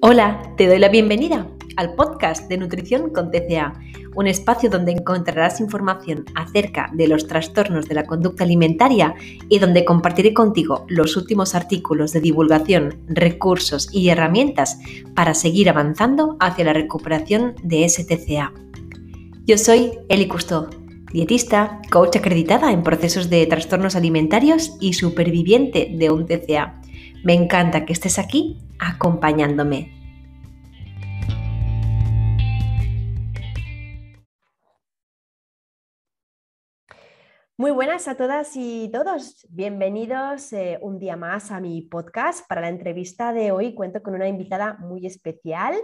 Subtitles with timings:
[0.00, 3.74] Hola, te doy la bienvenida al podcast de Nutrición con TCA,
[4.14, 9.16] un espacio donde encontrarás información acerca de los trastornos de la conducta alimentaria
[9.48, 14.78] y donde compartiré contigo los últimos artículos de divulgación, recursos y herramientas
[15.16, 18.52] para seguir avanzando hacia la recuperación de STCA.
[19.46, 20.68] Yo soy Eli Cousteau,
[21.12, 26.82] dietista, coach acreditada en procesos de trastornos alimentarios y superviviente de un TCA.
[27.24, 29.92] Me encanta que estés aquí acompañándome.
[37.56, 39.44] Muy buenas a todas y todos.
[39.50, 42.46] Bienvenidos eh, un día más a mi podcast.
[42.48, 45.74] Para la entrevista de hoy cuento con una invitada muy especial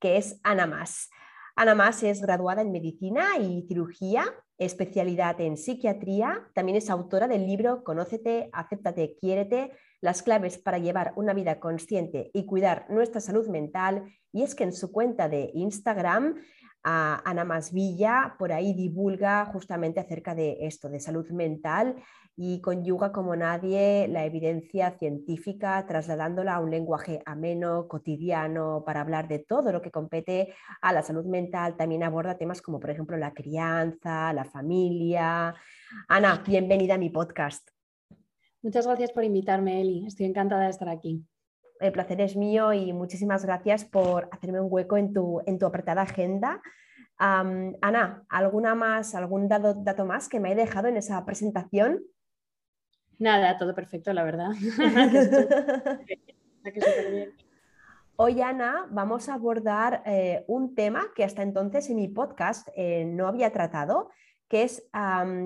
[0.00, 1.10] que es Ana Mas.
[1.54, 4.24] Ana Mas es graduada en medicina y cirugía,
[4.56, 6.48] especialidad en psiquiatría.
[6.54, 12.30] También es autora del libro Conócete, acéptate, quiérete, las claves para llevar una vida consciente
[12.32, 14.04] y cuidar nuestra salud mental.
[14.32, 16.36] Y es que en su cuenta de Instagram
[16.82, 21.96] Ana Masvilla, por ahí divulga justamente acerca de esto, de salud mental
[22.36, 29.26] y conyuga como nadie la evidencia científica, trasladándola a un lenguaje ameno, cotidiano, para hablar
[29.26, 31.76] de todo lo que compete a la salud mental.
[31.76, 35.54] También aborda temas como, por ejemplo, la crianza, la familia.
[36.06, 37.77] Ana, bienvenida a mi podcast.
[38.62, 40.06] Muchas gracias por invitarme, Eli.
[40.06, 41.24] Estoy encantada de estar aquí.
[41.80, 45.66] El placer es mío y muchísimas gracias por hacerme un hueco en tu, en tu
[45.66, 46.60] apretada agenda.
[47.18, 52.02] Ana, ¿alguna más, algún dato, dato más que me he dejado en esa presentación?
[53.18, 54.50] Nada, todo perfecto, la verdad.
[58.20, 63.04] Hoy, Ana, vamos a abordar eh, un tema que hasta entonces en mi podcast eh,
[63.04, 64.10] no había tratado,
[64.48, 64.88] que es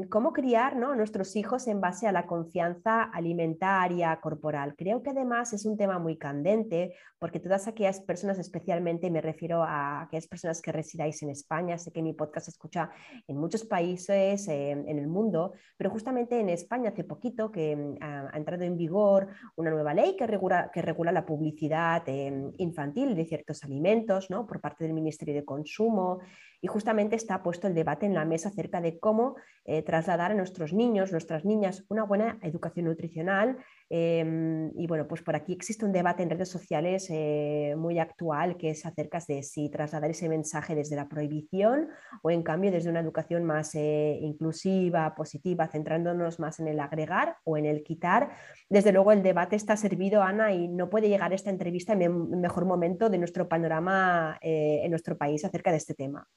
[0.08, 0.94] cómo criar ¿no?
[0.94, 4.74] nuestros hijos en base a la confianza alimentaria, corporal.
[4.76, 9.62] Creo que además es un tema muy candente porque todas aquellas personas, especialmente me refiero
[9.62, 12.90] a aquellas personas que residáis en España, sé que mi podcast se escucha
[13.26, 18.36] en muchos países en el mundo, pero justamente en España hace poquito que mm, ha,
[18.36, 23.24] entrado en vigor una nueva ley que regula, que regula la publicidad em, infantil de
[23.24, 24.46] ciertos alimentos ¿no?
[24.46, 26.20] por parte del Ministerio de Consumo
[26.64, 29.34] y justamente está puesto el debate en la mesa acerca de cómo
[29.64, 33.58] eh, trasladar a nuestros niños, nuestras niñas, una buena educación nutricional.
[33.90, 38.56] Em, y bueno, pues por aquí existe un debate en redes sociales eh, muy actual
[38.56, 41.88] que es acerca de si trasladar ese mensaje desde la prohibición
[42.22, 47.38] o en cambio desde una educación más eh, inclusiva, positiva, centrándonos más en el agregar
[47.42, 48.30] o en el quitar.
[48.70, 52.10] Desde luego el debate está servido, Ana, y no puede llegar esta entrevista en el
[52.12, 56.28] mejor momento de nuestro panorama en nuestro país acerca de este tema.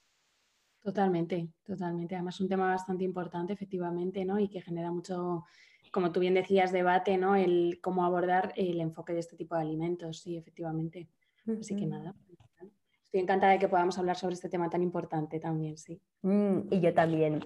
[0.85, 2.13] Totalmente, totalmente.
[2.13, 4.37] Además, un tema bastante importante, efectivamente, ¿no?
[4.37, 5.43] Y que genera mucho,
[5.91, 7.35] como tú bien decías, debate, ¿no?
[7.35, 11.09] El cómo abordar el enfoque de este tipo de alimentos, sí, efectivamente.
[11.59, 12.13] Así que nada,
[13.03, 15.99] estoy encantada de que podamos hablar sobre este tema tan importante también, sí.
[16.21, 17.43] Mm, y yo también.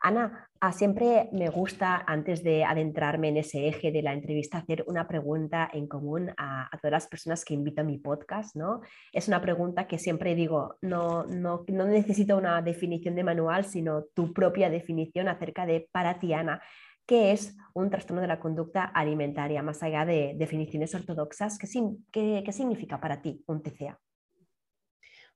[0.00, 4.84] Ana, ah, siempre me gusta, antes de adentrarme en ese eje de la entrevista, hacer
[4.86, 8.80] una pregunta en común a, todas las personas que invito a mi podcast, ¿no?
[9.12, 14.04] Es una pregunta que siempre digo, no, no, no necesito una definición de manual, sino
[14.14, 16.62] tu propia definición acerca de para ti, Ana,
[17.04, 19.62] ¿qué es un trastorno de la conducta alimentaria?
[19.62, 23.98] Más allá de definiciones ortodoxas, ¿qué, qué significa para ti un TCA?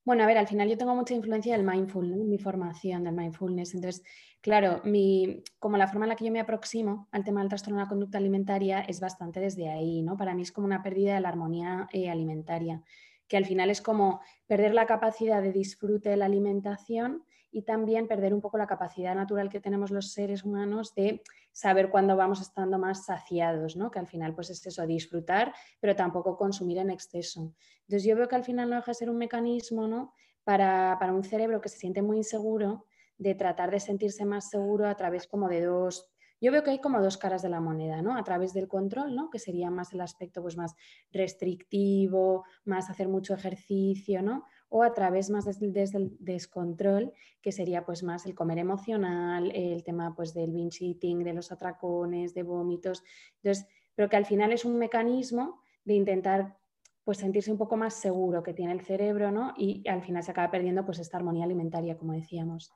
[0.04, 3.74] Bueno, a ver, al final yo tengo mucha influencia del mindfulness, mi formación del mindfulness.
[3.74, 4.02] Entonces,
[4.40, 7.78] claro, mi, como la forma en la que yo me aproximo al tema del trastorno
[7.78, 10.16] de la conducta alimentaria es bastante desde ahí, ¿no?
[10.16, 12.82] Para mí es como una pérdida de la armonía eh, alimentaria,
[13.28, 18.08] que al final es como perder la capacidad de disfrute de la alimentación y también
[18.08, 22.40] perder un poco la capacidad natural que tenemos los seres humanos de saber cuándo vamos
[22.40, 23.90] estando más saciados, ¿no?
[23.90, 27.54] que al final pues es eso, disfrutar, pero tampoco consumir en exceso.
[27.82, 30.14] Entonces yo veo que al final no deja de ser un mecanismo ¿no?
[30.44, 32.86] para, para un cerebro que se siente muy inseguro
[33.18, 36.80] de tratar de sentirse más seguro a través como de dos yo veo que hay
[36.80, 38.16] como dos caras de la moneda, ¿no?
[38.16, 39.30] A través del control, ¿no?
[39.30, 40.74] Que sería más el aspecto pues, más
[41.12, 44.44] restrictivo, más hacer mucho ejercicio, ¿no?
[44.74, 49.84] O a través más desde, el descontrol, que sería pues más el comer emocional, el
[49.84, 53.04] tema pues del binge eating, de los atracones, de vómitos.
[53.36, 56.56] Entonces, pero que al final es un mecanismo de intentar
[57.04, 59.52] pues sentirse un poco más seguro que tiene el cerebro, ¿no?
[59.58, 62.72] Y al final se acaba perdiendo pues esta armonía alimentaria, como decíamos.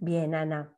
[0.00, 0.77] Bien, Ana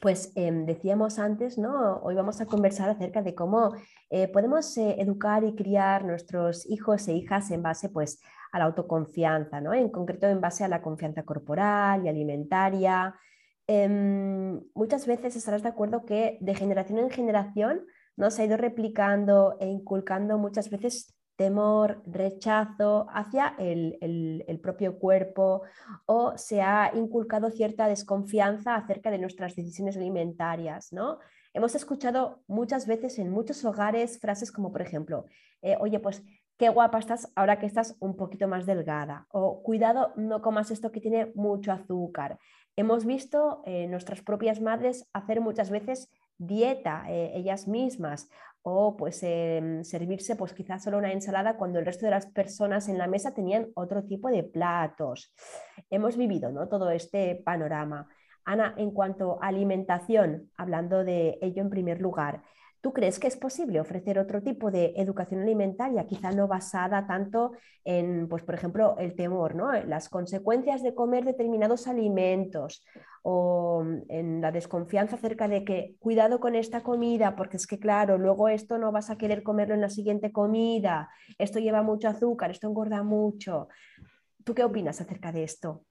[0.00, 1.98] pues em, decíamos antes, ¿no?
[2.02, 3.74] Hoy vamos a conversar acerca de cómo
[4.10, 8.20] eh, podemos eh, educar y criar nuestros hijos e hijas en base pues,
[8.52, 9.74] a la autoconfianza, ¿no?
[9.74, 13.14] En concreto en base a la confianza corporal y alimentaria.
[13.66, 17.86] Em, muchas veces estarás de acuerdo que de generación en generación
[18.16, 18.30] ¿no?
[18.30, 25.62] se ha ido replicando e inculcando muchas veces temor, rechazo hacia el, propio cuerpo
[26.06, 31.18] o se ha inculcado cierta desconfianza acerca de nuestras decisiones alimentarias, ¿no?
[31.52, 35.26] Hemos escuchado muchas veces en muchos hogares frases como, por ejemplo,
[35.62, 36.22] eh, oye, pues
[36.56, 40.92] qué guapa estás ahora que estás un poquito más delgada o cuidado, no comas esto
[40.92, 42.38] que tiene mucho azúcar.
[42.76, 46.08] Hemos visto eh, nuestras propias madres hacer muchas veces
[46.46, 48.28] dieta eh, ellas mismas
[48.62, 52.88] o pues em, servirse pues quizás solo una ensalada cuando el resto de las personas
[52.88, 55.34] en la mesa tenían otro tipo de platos.
[55.90, 56.68] Hemos vivido ¿no?
[56.68, 58.08] todo este panorama.
[58.44, 62.42] Ana, en cuanto a alimentación, hablando de ello en primer lugar,
[62.82, 67.52] ¿Tú crees que es posible ofrecer otro tipo de educación alimentaria, quizá no basada tanto
[67.84, 69.72] en, pues, por ejemplo, el temor, ¿no?
[69.84, 72.84] las consecuencias de comer determinados alimentos
[73.22, 78.18] o en la desconfianza acerca de que cuidado con esta comida, porque es que, claro,
[78.18, 81.08] luego esto no vas a querer comerlo en la siguiente comida,
[81.38, 83.68] esto lleva mucho azúcar, esto engorda mucho.
[84.42, 85.84] ¿Tú qué opinas acerca de esto?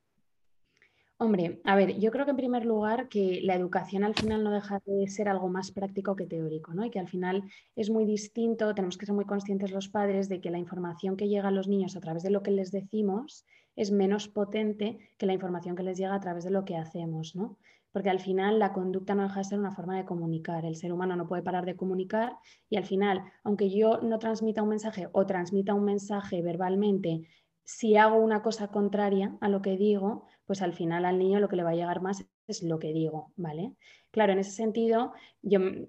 [1.23, 4.49] Hombre, a ver, yo creo que en primer lugar que la educación al final no
[4.49, 6.83] deja de ser algo más práctico que teórico, ¿no?
[6.83, 7.43] Y que al final
[7.75, 11.27] es muy distinto, tenemos que ser muy conscientes los padres de que la información que
[11.27, 13.45] llega a los niños a través de lo que les decimos
[13.75, 17.35] es menos potente que la información que les llega a través de lo que hacemos,
[17.35, 17.59] ¿no?
[17.91, 20.65] Porque al final la conducta no deja de ser una forma de comunicar.
[20.65, 22.35] El ser humano no puede parar de comunicar
[22.67, 27.27] y al final, aunque yo no transmita un mensaje o transmita un mensaje verbalmente,
[27.63, 31.47] si hago una cosa contraria a lo que digo, pues al final al niño lo
[31.47, 33.73] que le va a llegar más es lo que digo, ¿vale?
[34.11, 35.85] Claro, en ese sentido, yo mm,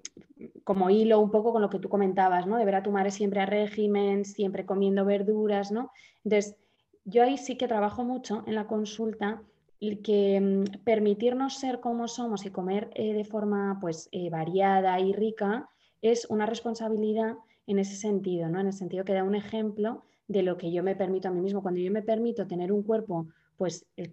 [0.63, 2.59] como hilo un poco con lo que tú comentabas, ¿no?
[2.59, 5.91] De ver a tu madre siempre a régimen, siempre comiendo verduras, ¿no?
[6.23, 6.55] Entonces,
[7.05, 9.43] yo ahí sí que trabajo mucho en la consulta
[9.81, 15.13] que mm, permitirnos ser como somos y comer eh, de forma pues eh, variada y
[15.13, 15.69] rica
[16.03, 17.35] es una responsabilidad
[17.67, 18.61] en ese sentido, ¿no?
[18.61, 21.41] En el sentido que da un ejemplo de lo que yo me permito a mí
[21.41, 21.63] mismo.
[21.63, 23.27] Cuando yo me permito tener un cuerpo
[23.57, 24.05] pues Mm,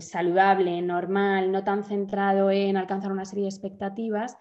[0.00, 4.36] saludable, normal, no tan centrado en alcanzar una serie de expectativas,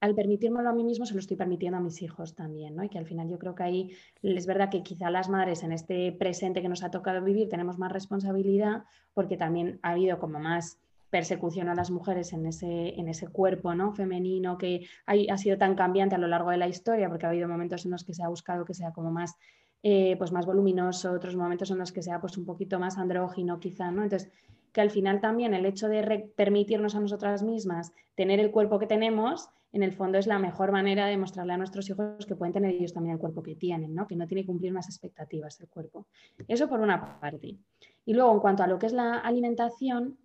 [0.00, 2.84] al permitírmelo a mí mismo se lo estoy permitiendo a mis hijos también, ¿no?
[2.84, 3.90] Y que al final yo creo que ahí
[4.22, 7.78] es verdad que quizá las madres en este presente que nos ha tocado vivir tenemos
[7.78, 10.78] más responsabilidad porque también ha habido como más
[11.10, 13.92] persecución a las mujeres en ese, en ese cuerpo ¿no?
[13.92, 17.48] femenino que ha sido tan cambiante a lo largo de la historia, porque ha habido
[17.48, 19.34] momentos en los que se ha buscado que sea como más,
[19.82, 23.58] eh, pues más voluminoso, otros momentos en los que sea pues un poquito más andrógino
[23.58, 24.02] quizá, ¿no?
[24.02, 24.30] Entonces,
[24.72, 28.86] que al final también el hecho de permitirnos a nosotras mismas tener el cuerpo que
[28.86, 32.52] tenemos, en el fondo es la mejor manera de mostrarle a nuestros hijos que pueden
[32.52, 34.06] tener ellos también el cuerpo que tienen, ¿no?
[34.06, 36.06] que no tiene que cumplir unas expectativas el cuerpo.
[36.46, 37.58] Eso por una parte.
[38.06, 40.18] Y luego, en cuanto a lo que es la alimentación,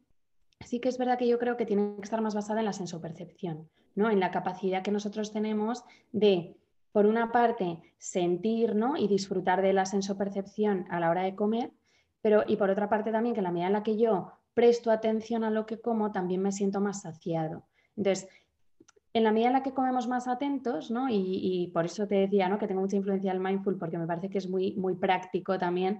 [0.61, 2.73] sí que es verdad que yo creo que tiene que estar más basada en la
[2.73, 4.09] sensopercepción, ¿no?
[4.09, 6.55] en la capacidad que nosotros tenemos de,
[6.93, 8.95] por una parte, sentir ¿no?
[8.95, 11.71] y disfrutar de la sensopercepción a la hora de comer,
[12.23, 15.43] pero y por otra parte también que la medida en la que yo presto atención
[15.43, 17.65] a lo que como, también me siento más saciado.
[17.97, 18.29] Entonces,
[19.13, 21.07] en la medida en la que comemos más atentos, ¿no?
[21.09, 22.57] y, por eso te decía ¿no?
[22.57, 25.99] que tengo mucha influencia del mindful, porque me parece que es muy, muy práctico también,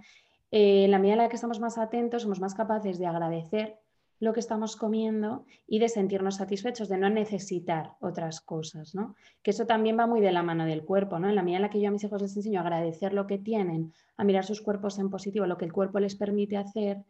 [0.49, 3.79] eh, en la medida en la que estamos más atentos, somos más capaces de agradecer
[4.23, 9.15] lo que estamos comiendo y de sentirnos satisfechos, de no necesitar otras cosas, ¿no?
[9.41, 11.27] Que eso también va muy de la mano del cuerpo, ¿no?
[11.27, 13.27] En la medida en la que yo a mis hijos les enseño a agradecer lo
[13.27, 17.03] que tienen, a mirar sus cuerpos en positivo, lo que el cuerpo les permite hacer,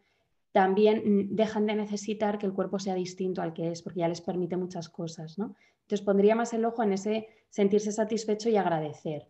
[0.50, 4.08] también mm, dejan de necesitar que el cuerpo sea distinto al que es, porque ya
[4.08, 5.54] les permite muchas cosas, ¿no?
[5.82, 9.28] Entonces pondría más el ojo en ese sentirse satisfecho y agradecer,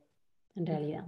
[0.55, 1.05] en realidad.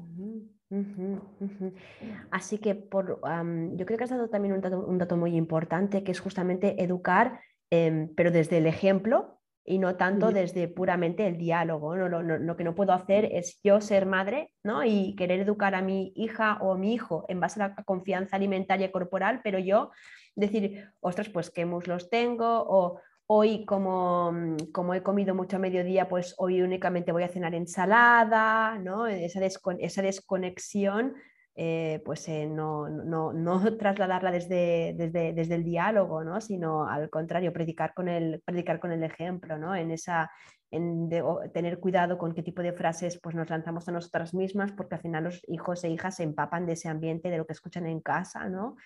[2.31, 6.21] Así que por, yo creo que has dado también un dato, muy importante, que es
[6.21, 11.97] justamente educar, em, pero desde el ejemplo y no tanto desde puramente el diálogo.
[11.97, 14.85] No, lo que no puedo hacer es yo ser madre ¿no?
[14.85, 18.37] y querer educar a mi hija o a mi hijo en base a la confianza
[18.37, 19.91] alimentaria corporal, pero yo
[20.37, 25.59] decir, ostras, pues qué muslos tengo o Hoy, como, mm, como, he comido mucho a
[25.59, 29.07] mediodía, pues hoy únicamente voy a cenar ensalada, ¿no?
[29.09, 31.15] Esa, esa desconexión,
[31.57, 36.41] eh, pues eh, no, no, no, trasladarla desde, desde, desde, el diálogo, ¿no?
[36.41, 39.75] Sino al contrario, predicar con el, predicar con el ejemplo, ¿no?
[39.75, 40.31] En esa,
[40.71, 41.09] en
[41.53, 45.01] tener cuidado con qué tipo de frases pues, nos lanzamos a nosotras mismas, porque al
[45.01, 48.01] final los hijos e hijas se empapan de ese ambiente, de lo que escuchan en
[48.01, 48.77] casa, ¿no?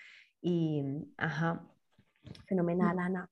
[0.41, 0.83] Y,
[1.17, 1.61] ajá,
[2.47, 3.29] fenomenal, Ana.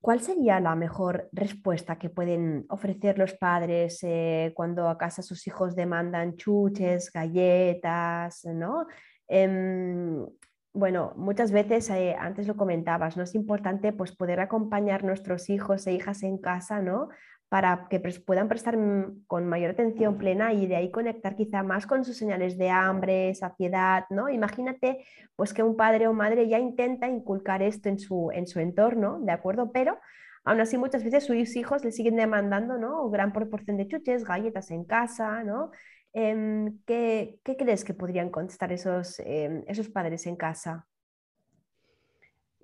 [0.00, 5.46] ¿Cuál sería la mejor respuesta que pueden ofrecer los padres eh, cuando a casa sus
[5.46, 8.86] hijos demandan chuches, galletas, ¿no?
[9.28, 10.26] Em,
[10.72, 13.24] bueno, muchas veces, eh, antes lo comentabas, ¿no?
[13.24, 17.08] Es importante pues, poder acompañar a nuestros hijos e hijas en casa, ¿no?
[17.50, 18.78] Para que puedan prestar
[19.26, 23.34] con mayor atención plena y de ahí conectar quizá más con sus señales de hambre,
[23.34, 24.30] saciedad, ¿no?
[24.30, 25.04] Imagínate
[25.36, 29.18] pues que un padre o madre ya intenta inculcar esto en su, en su entorno,
[29.20, 29.72] ¿de acuerdo?
[29.72, 29.98] Pero
[30.44, 33.10] aún así muchas veces sus hijos le siguen demandando, ¿no?
[33.10, 35.72] Gran proporción de chuches, galletas en casa, ¿no?
[36.12, 40.86] Em, ¿qué, crees que podrían contestar esos, em, esos padres en casa?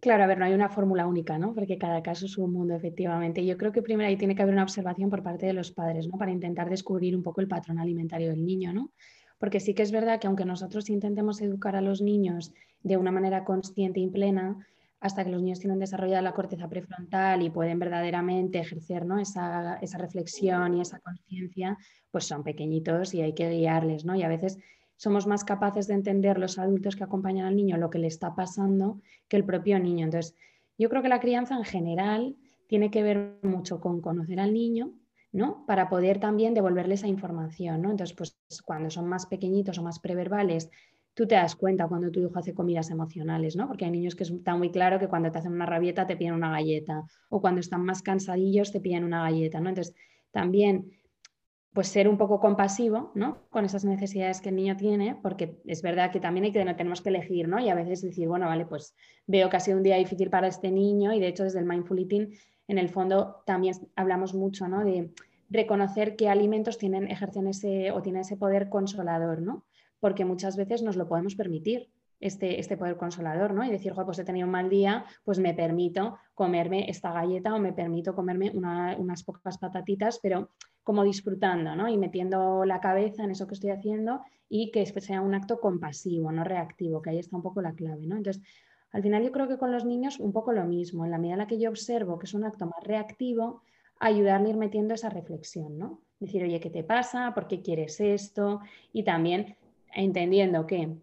[0.01, 1.55] Claro, a ver, no hay una fórmula única, ¿no?
[1.55, 3.45] Porque cada caso es un mundo, efectivamente.
[3.45, 6.07] Yo creo que primero ahí tiene que haber una observación por parte de los padres,
[6.07, 6.19] ¿no?
[6.19, 8.93] Para intentar descubrir un poco el patrón alimentario del niño, ¿no?
[9.39, 13.11] Porque sí que es verdad que aunque nosotros intentemos educar a los niños de una
[13.11, 14.67] manera consciente y plena,
[15.01, 19.19] hasta que los niños tienen desarrollada la corteza prefrontal y pueden verdaderamente ejercer ¿no?
[19.19, 21.77] esa, reflexión y esa conciencia,
[22.11, 24.15] pues son pequeñitos y hay que guiarles, ¿no?
[24.17, 24.59] Y a veces
[24.97, 28.35] somos más capaces de entender los adultos que acompañan al niño lo que le está
[28.35, 30.05] pasando que el propio niño.
[30.05, 30.35] Entonces,
[30.79, 32.37] yo creo que la crianza en general
[32.67, 34.93] tiene que ver mucho con conocer al niño,
[35.33, 35.65] ¿no?
[35.67, 37.91] Para poder también devolverle esa información, ¿no?
[37.91, 40.71] Entonces, pues cuando son más pequeñitos o más preverbales,
[41.15, 43.67] tú te das cuenta cuando tu hijo hace comidas emocionales, ¿no?
[43.67, 46.35] Porque hay niños que está muy claro que cuando te hacen una rabieta te piden
[46.35, 49.71] una galleta o cuando están más cansadillos te piden una galleta, ¿no?
[49.71, 49.95] Entonces,
[50.31, 50.91] también
[51.77, 53.43] pues ser un poco compasivo, ¿no?
[53.51, 57.03] Con esas necesidades que el niño tiene, porque es verdad que también hay que, tenemos
[57.03, 57.61] que elegir, ¿no?
[57.61, 60.47] Y a veces decir, bueno, vale, pues veo que ha sido un día difícil para
[60.49, 62.33] este niño y de hecho desde el Mindful Eating,
[62.67, 64.85] en el fondo también hablamos mucho, ¿no?
[64.85, 65.13] De
[65.51, 69.67] reconocer qué alimentos tienen, ejercen ese o tienen ese poder consolador, ¿no?
[70.01, 71.91] porque muchas veces nos lo podemos permitir.
[72.19, 73.63] Este, este poder consolador, ¿no?
[73.63, 77.59] Y decir, pues he tenido un mal día, pues me permito comerme esta galleta o
[77.59, 80.49] me permito comerme unas pocas patatitas, pero
[80.87, 81.89] como disfrutando, ¿no?
[81.89, 86.31] Y metiendo la cabeza en eso que estoy haciendo y que sea un acto compasivo,
[86.31, 88.17] no reactivo, que ahí está un poco la clave, ¿no?
[88.17, 88.41] Entonces,
[88.93, 91.33] al final yo creo que con los niños un poco lo mismo, en la medida
[91.33, 93.63] en la que yo observo que es un acto más reactivo,
[93.99, 96.03] ayudarle a ir metiendo esa reflexión, ¿no?
[96.21, 97.35] Decir, oye, ¿qué te pasa?
[97.35, 98.61] ¿Por qué quieres esto?
[98.93, 99.57] Y también
[99.93, 100.99] entendiendo que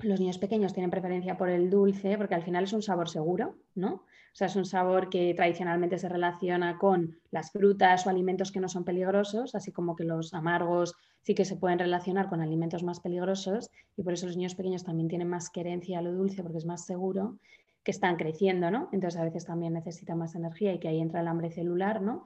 [0.00, 3.54] los niños pequeños tienen preferencia por el dulce porque al final es un sabor seguro,
[3.74, 4.04] ¿no?
[4.32, 8.60] O sea, es un sabor que tradicionalmente se relaciona con las frutas o alimentos que
[8.60, 12.82] no son peligrosos, así como que los amargos sí que se pueden relacionar con alimentos
[12.82, 16.42] más peligrosos y por eso los niños pequeños también tienen más querencia a lo dulce
[16.42, 17.38] porque es más seguro,
[17.84, 18.88] que están creciendo, ¿no?
[18.92, 22.24] Entonces a veces también necesitan más energía y que ahí entra el hambre celular, ¿no?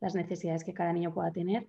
[0.00, 1.68] Las necesidades que cada niño pueda tener.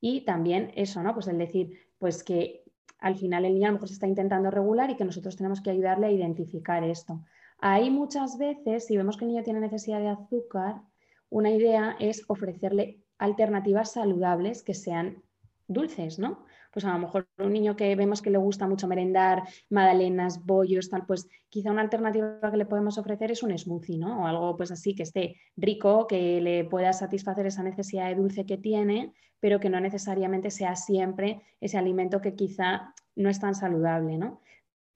[0.00, 1.12] Y también eso, ¿no?
[1.14, 2.64] Pues el decir, pues que
[2.98, 5.60] al final el niño a lo mejor se está intentando regular y que nosotros tenemos
[5.60, 7.20] que ayudarle a identificar esto.
[7.58, 10.82] Ahí muchas veces, si vemos que el niño tiene necesidad de azúcar,
[11.28, 15.22] una idea es ofrecerle alternativas saludables que sean
[15.66, 16.44] dulces, ¿no?
[16.72, 20.88] Pues a lo mejor un niño que vemos que le gusta mucho merendar, magdalenas, bollos,
[20.88, 24.22] tal, pues quizá una alternativa que le podemos ofrecer es un smoothie, ¿no?
[24.22, 28.46] O algo pues así que esté rico, que le pueda satisfacer esa necesidad de dulce
[28.46, 33.54] que tiene, pero que no necesariamente sea siempre ese alimento que quizá no es tan
[33.54, 34.40] saludable, ¿no?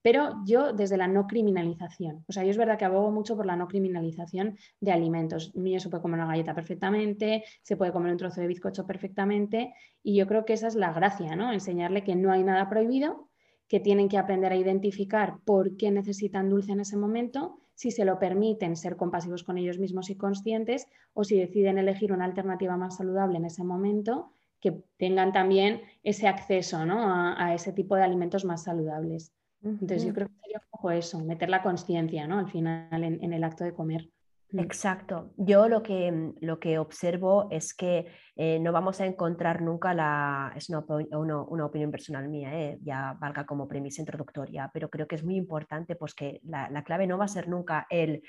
[0.03, 3.47] Pero yo desde la no criminalización, o sea, yo es verdad que abogo mucho por
[3.47, 5.51] la no criminalización de alimentos.
[5.55, 8.85] Un niño se puede comer una galleta perfectamente, se puede comer un trozo de bizcocho
[8.85, 11.51] perfectamente y yo creo que esa es la gracia, ¿no?
[11.51, 13.29] Enseñarle que no hay nada prohibido,
[13.67, 18.05] que tienen que aprender a identificar por qué necesitan dulce en ese momento si se
[18.05, 22.77] lo permiten, ser compasivos con ellos mismos y conscientes, o si deciden elegir una alternativa
[22.77, 24.29] más saludable en ese momento,
[24.59, 29.33] que tengan también ese acceso a, ese tipo de alimentos más saludables.
[29.63, 32.39] Entonces yo creo que sería un poco eso, meter la conciencia ¿no?
[32.39, 34.09] al final en el acto de comer.
[34.53, 34.59] Mm.
[34.59, 35.33] Exacto.
[35.35, 38.05] Yo lo que, mm, lo que observo es que
[38.35, 43.45] eh, no vamos a encontrar nunca la, es una, opinión personal mía, eh, ya valga
[43.45, 47.17] como premisa introductoria, pero creo que es muy importante pues que la, la clave no
[47.17, 48.21] va a ser nunca el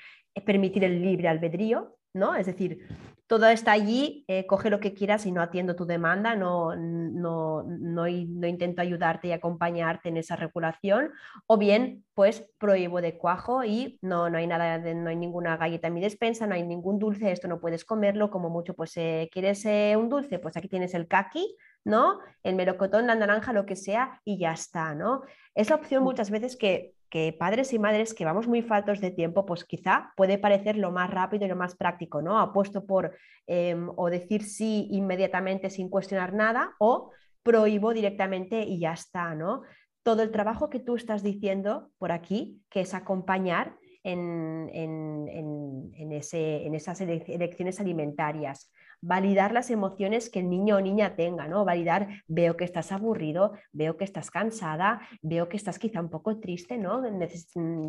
[0.45, 2.33] permitir el libre albedrío, ¿no?
[2.35, 2.87] Es decir,
[3.27, 7.63] todo está allí, eh, coge lo que quieras y no atiendo tu demanda, no, no,
[7.63, 11.11] no, intento ayudarte y acompañarte en esa regulación,
[11.47, 15.87] o bien, pues prohíbo de cuajo y no, no hay nada, no hay ninguna galleta
[15.87, 19.29] en mi despensa, no hay ningún dulce, esto no puedes comerlo, como mucho, pues eh,
[19.31, 22.19] quieres eh, un dulce, pues aquí tienes el kaki, ¿no?
[22.43, 25.23] El melocotón, la naranja, lo que sea, y ya está, ¿no?
[25.53, 29.11] Es la opción muchas veces que que padres y madres que vamos muy faltos de
[29.11, 32.39] tiempo, pues quizá puede parecer lo más rápido y lo más práctico, ¿no?
[32.39, 33.15] Apuesto por
[33.47, 37.11] em, o decir sí inmediatamente sin cuestionar nada o
[37.43, 39.61] prohíbo directamente y ya está, ¿no?
[40.03, 46.11] Todo el trabajo que tú estás diciendo por aquí, que es acompañar en, en, en,
[46.11, 48.71] ese, en esas elecciones alimentarias,
[49.05, 51.63] validar las emociones que el niño o niña tenga, ¿no?
[51.63, 56.39] Validar, veo que estás aburrido, veo que estás cansada, veo que estás quizá un poco
[56.39, 57.03] triste, ¿no?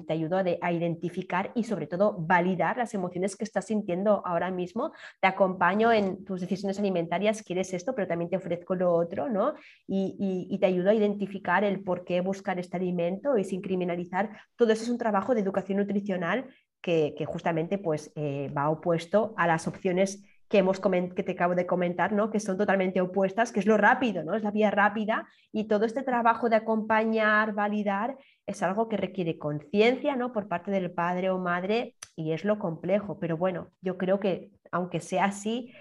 [0.06, 4.92] te ayudo a, identificar y sobre todo validar las emociones que estás sintiendo ahora mismo.
[5.20, 9.54] Te acompaño en tus decisiones alimentarias, quieres esto, pero también te ofrezco lo otro, ¿no?
[9.87, 14.30] Y, y te ayudo a identificar el por qué buscar este alimento y sin criminalizar.
[14.54, 16.46] Todo eso es un trabajo de educación nutricional
[16.87, 21.66] que, justamente pues, eh, va opuesto a las opciones que, hemos que te acabo de
[21.66, 22.30] comentar, ¿no?
[22.30, 24.34] que son totalmente opuestas, que es lo rápido, ¿no?
[24.34, 29.38] es la vía rápida y todo este trabajo de acompañar, validar, es algo que requiere
[29.38, 30.32] conciencia ¿no?
[30.32, 34.50] por parte del padre o madre y es lo complejo, pero bueno, yo creo que
[34.70, 35.72] aunque sea así,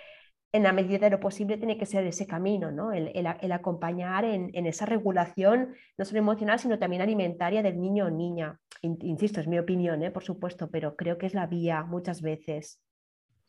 [0.56, 2.94] en la medida de lo posible tiene que ser ese camino, ¿no?
[2.94, 8.58] el, acompañar en, esa regulación, no solo emocional, sino también alimentaria del niño o niña.
[8.82, 10.12] Insisto, es mi opinión, ¿eh?
[10.12, 12.80] por supuesto, pero creo que es la vía muchas veces.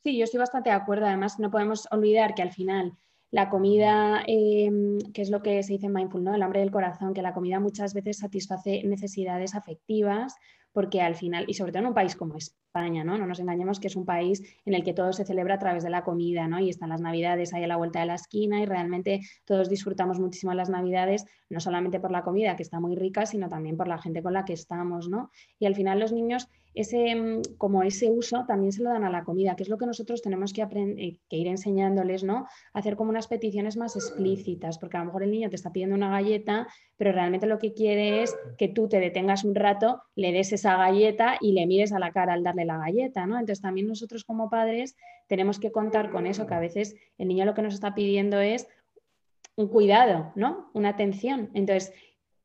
[0.06, 1.06] Sí, yo estoy bastante de acuerdo.
[1.06, 2.96] Además, no podemos olvidar que al final
[3.32, 6.32] la comida, em, que es lo que se dice en Mindful, ¿no?
[6.32, 10.36] el hambre del corazón, que la comida muchas veces satisface necesidades afectivas,
[10.76, 13.16] porque al final, y sobre todo en un país como España, ¿no?
[13.16, 15.82] No nos engañemos que es un país en el que todo se celebra a través
[15.84, 16.60] de la comida, ¿no?
[16.60, 20.20] Y están las navidades ahí a la vuelta de la esquina y realmente todos disfrutamos
[20.20, 23.88] muchísimo las navidades, no solamente por la comida, que está muy rica, sino también por
[23.88, 25.30] la gente con la que estamos, ¿no?
[25.58, 29.10] Y al final los niños ese, mm, como ese uso también se lo dan a
[29.10, 32.46] la comida, que es lo que nosotros tenemos que, eh, que ir enseñándoles, ¿no?
[32.74, 35.96] Hacer como unas peticiones más explícitas, porque a lo mejor el niño te está pidiendo
[35.96, 36.68] una galleta,
[36.98, 40.65] pero realmente lo que quiere es que tú te detengas un rato, le des esa
[40.74, 43.38] galleta y le mires a la cara al darle la galleta, ¿no?
[43.38, 44.96] Entonces también nosotros como padres
[45.28, 48.40] tenemos que contar con eso, que a veces el niño lo que nos está pidiendo
[48.40, 48.66] es
[49.54, 50.70] un cuidado, ¿no?
[50.74, 51.50] Una atención.
[51.54, 51.92] Entonces,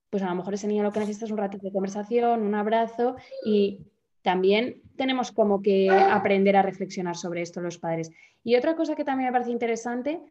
[0.10, 2.54] pues a lo mejor ese niño lo que necesita es un ratito de conversación, un
[2.54, 3.80] abrazo y
[4.22, 8.12] también tenemos como que aprender a reflexionar sobre esto los padres.
[8.44, 10.22] Y otra cosa que también me parece interesante,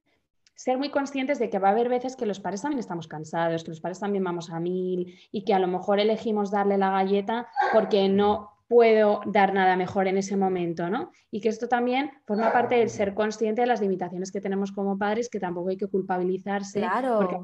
[0.61, 3.65] ser muy conscientes de que va a haber veces que los padres también estamos cansados,
[3.65, 6.91] que los padres también vamos a mil y que a lo mejor elegimos darle la
[6.91, 11.13] galleta porque no puedo dar nada mejor en ese momento, ¿no?
[11.31, 14.99] Y que esto también forma parte del ser consciente de las limitaciones que tenemos como
[14.99, 16.81] padres, que tampoco hay que culpabilizarse.
[16.81, 17.17] Claro.
[17.17, 17.39] Porque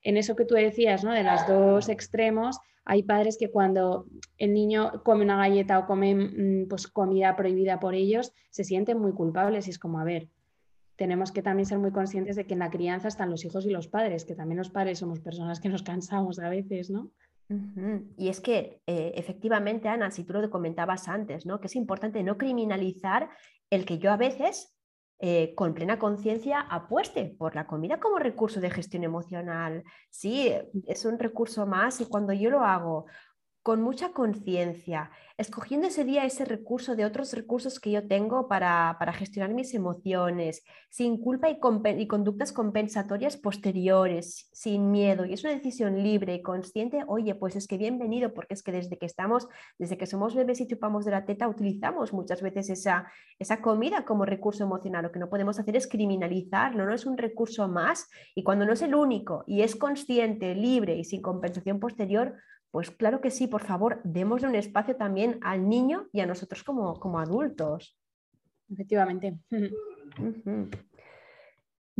[0.00, 1.12] en eso que tú decías, ¿no?
[1.12, 4.06] De los dos extremos, hay padres que cuando
[4.38, 8.98] el niño come una galleta o come mm, pues, comida prohibida por ellos, se sienten
[8.98, 10.28] muy culpables y es como, a ver,
[10.98, 13.70] tenemos que también ser muy conscientes de que en la crianza están los hijos y
[13.70, 17.12] los padres, que también los padres somos personas que nos cansamos a veces, ¿no?
[18.18, 21.60] Y es que eh, efectivamente, Ana, si tú lo comentabas antes, ¿no?
[21.60, 23.30] que es importante no criminalizar
[23.70, 24.76] el que yo a veces
[25.18, 29.82] eh, con plena conciencia apueste por la comida como recurso de gestión emocional.
[30.10, 30.52] Sí,
[30.86, 33.06] es un recurso más y cuando yo lo hago
[33.68, 38.96] con mucha conciencia, escogiendo ese día ese recurso de otros recursos que yo tengo para,
[39.12, 41.58] gestionar mis emociones, sin culpa y,
[41.98, 45.26] y, conductas compensatorias posteriores, sin miedo.
[45.26, 48.72] Y es una decisión libre y consciente, oye, pues es que bienvenido, porque es que
[48.72, 52.70] desde que estamos, desde que somos bebés y chupamos de la teta, utilizamos muchas veces
[52.70, 55.02] esa, esa comida como recurso emocional.
[55.02, 58.08] Lo que no podemos hacer es criminalizarlo, no es un recurso más.
[58.34, 62.34] Y cuando no es el único y es consciente, libre y sin compensación posterior,
[62.70, 66.62] pues claro que sí, por favor, démosle un espacio también al niño y a nosotros
[66.64, 67.96] como, como adultos.
[68.70, 69.38] Efectivamente.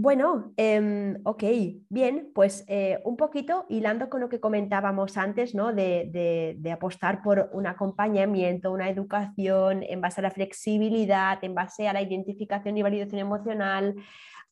[0.01, 1.43] Bueno, em, ok,
[1.89, 5.73] bien, pues eh, un poquito hilando con lo que comentábamos antes, ¿no?
[5.73, 11.89] De, de, apostar por un acompañamiento, una educación en base a la flexibilidad, en base
[11.89, 13.97] a la identificación y validación emocional.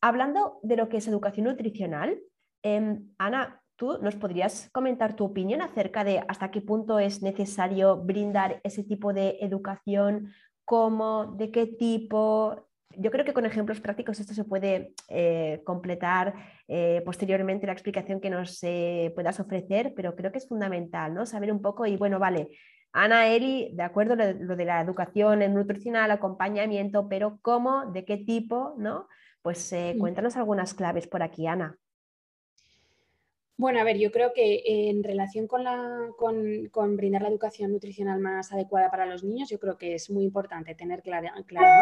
[0.01, 2.19] Hablando de lo que es educación nutricional,
[2.65, 7.99] em, Ana, ¿Tú nos podrías comentar tu opinión acerca de hasta qué punto es necesario
[7.99, 10.33] brindar ese tipo de educación?
[10.65, 11.27] ¿Cómo?
[11.37, 12.69] ¿De qué tipo?
[12.97, 16.35] Yo creo que con ejemplos prácticos esto se puede eh, completar
[16.69, 21.27] eh, posteriormente la explicación que nos eh, puedas ofrecer, pero creo que es fundamental, ¿no?
[21.27, 22.49] Saber un poco y bueno, vale,
[22.93, 27.85] Ana, Eli, de acuerdo, lo, de la educación el nutricional, acompañamiento, pero ¿cómo?
[27.93, 28.75] ¿De qué tipo?
[28.79, 29.07] ¿no?
[29.43, 31.77] Pues cuéntanos algunas claves por aquí, Ana.
[33.59, 35.65] Bueno, a ver, yo creo que en relación con,
[36.71, 40.25] con, brindar la educación nutricional más adecuada para los niños, yo creo que es muy
[40.25, 41.31] importante tener claro,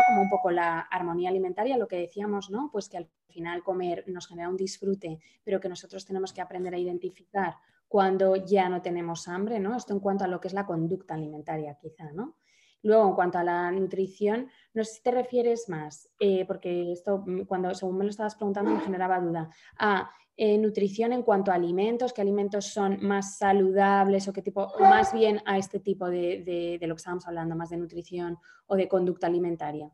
[0.09, 2.71] como un poco la armonía alimentaria, lo que decíamos, ¿no?
[2.71, 6.75] Pues que al final comer nos genera un disfrute, pero que nosotros tenemos que aprender
[6.75, 7.57] a identificar
[7.89, 9.77] cuando ya no tenemos hambre, ¿no?
[9.77, 12.37] Esto en cuanto a lo que es la conducta alimentaria, quizá, ¿no?
[12.83, 17.25] Luego, en cuanto a la nutrición, no sé si te refieres más, eh, porque esto,
[17.49, 21.55] cuando según me lo estabas preguntando, me generaba duda, a eh, nutrición en cuanto a
[21.55, 26.09] alimentos, qué alimentos son más saludables o qué tipo, o más bien a este tipo
[26.09, 29.90] de, lo que estábamos hablando, más de nutrición o de conducta alimentaria.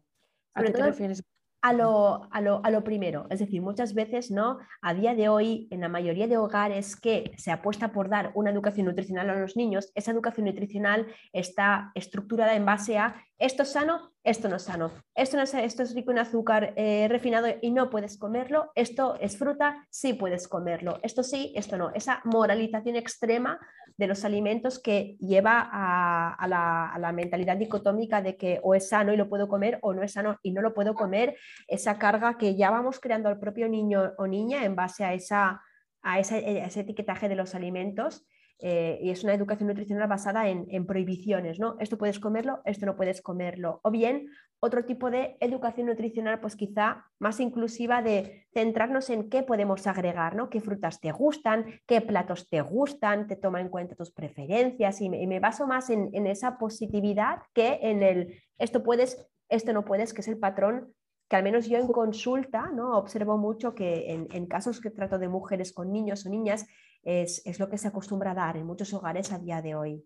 [0.54, 1.22] ¿A qué te refieres?
[1.62, 3.26] a lo, a, lo, a lo, primero.
[3.28, 4.58] Es decir, muchas veces, ¿no?
[4.80, 8.50] A día de hoy, en la mayoría de hogares que se apuesta por dar una
[8.50, 13.72] educación nutricional a los niños, esa educación nutricional está estructurada en base a esto es
[13.72, 17.48] sano, esto no es sano, esto, no es, esto es rico en azúcar eh, refinado
[17.62, 21.90] y no puedes comerlo, esto es fruta, sí puedes comerlo, esto sí, esto no.
[21.94, 23.58] Esa moralización extrema
[23.96, 29.16] de los alimentos que lleva a, la, mentalidad dicotómica de que o es sano y
[29.16, 32.56] lo puedo comer o no es sano y no lo puedo comer, esa carga que
[32.56, 35.62] ya vamos creando al propio niño o niña en base a, esa,
[36.02, 38.26] a, ese etiquetaje de los alimentos.
[38.62, 41.76] Eh, y es una educación nutricional basada en, en, prohibiciones, ¿no?
[41.80, 43.80] Esto puedes comerlo, esto no puedes comerlo.
[43.82, 44.28] O bien
[44.62, 50.36] otro tipo de educación nutricional, pues quizá más inclusiva de centrarnos en qué podemos agregar,
[50.36, 50.50] ¿no?
[50.50, 55.08] qué frutas te gustan, qué platos te gustan, te toma en cuenta tus preferencias y
[55.08, 60.20] me, baso más en, esa positividad que en el esto puedes, esto no puedes, que
[60.20, 60.92] es el patrón
[61.30, 62.98] que al menos yo en consulta ¿no?
[62.98, 66.66] observo mucho que en, casos que trato de mujeres con niños o niñas
[67.02, 70.04] es, es, lo que se acostumbra a dar en muchos hogares a día de hoy.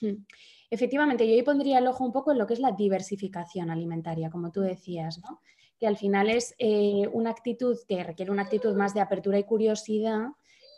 [0.00, 0.24] Hmm.
[0.70, 4.30] Efectivamente, yo ahí pondría el ojo un poco en lo que es la diversificación alimentaria,
[4.30, 5.40] como tú decías, ¿no?
[5.78, 9.44] que al final es eh, una actitud que requiere una actitud más de apertura y
[9.44, 10.28] curiosidad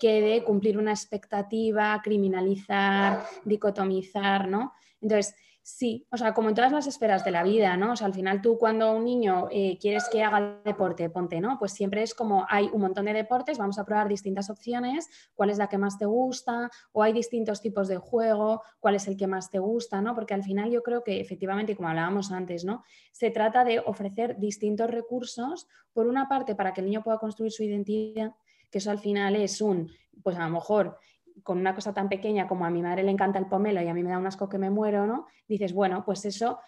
[0.00, 4.72] que de cumplir una expectativa, criminalizar, dicotomizar, ¿no?
[5.00, 5.34] Entonces,
[5.70, 7.92] Sí, o sea, como en todas las esferas de la vida, ¿no?
[7.92, 11.58] O sea, al final tú cuando un niño eh, quieres que haga deporte, ponte, ¿no?
[11.58, 15.50] Pues siempre es como hay un montón de deportes, vamos a probar distintas opciones, cuál
[15.50, 19.18] es la que más te gusta, o hay distintos tipos de juego, cuál es el
[19.18, 20.14] que más te gusta, ¿no?
[20.14, 22.82] Porque al final yo creo que efectivamente, como hablábamos antes, ¿no?
[23.12, 27.52] Se trata de ofrecer distintos recursos, por una parte, para que el niño pueda construir
[27.52, 28.34] su identidad,
[28.70, 29.90] que eso al final es un,
[30.22, 30.98] pues a lo mejor
[31.42, 33.94] con una cosa tan pequeña como a mi madre le encanta el pomelo y a
[33.94, 35.26] mí me da un asco que me muero, ¿no?
[35.46, 36.58] Dices, bueno, pues eso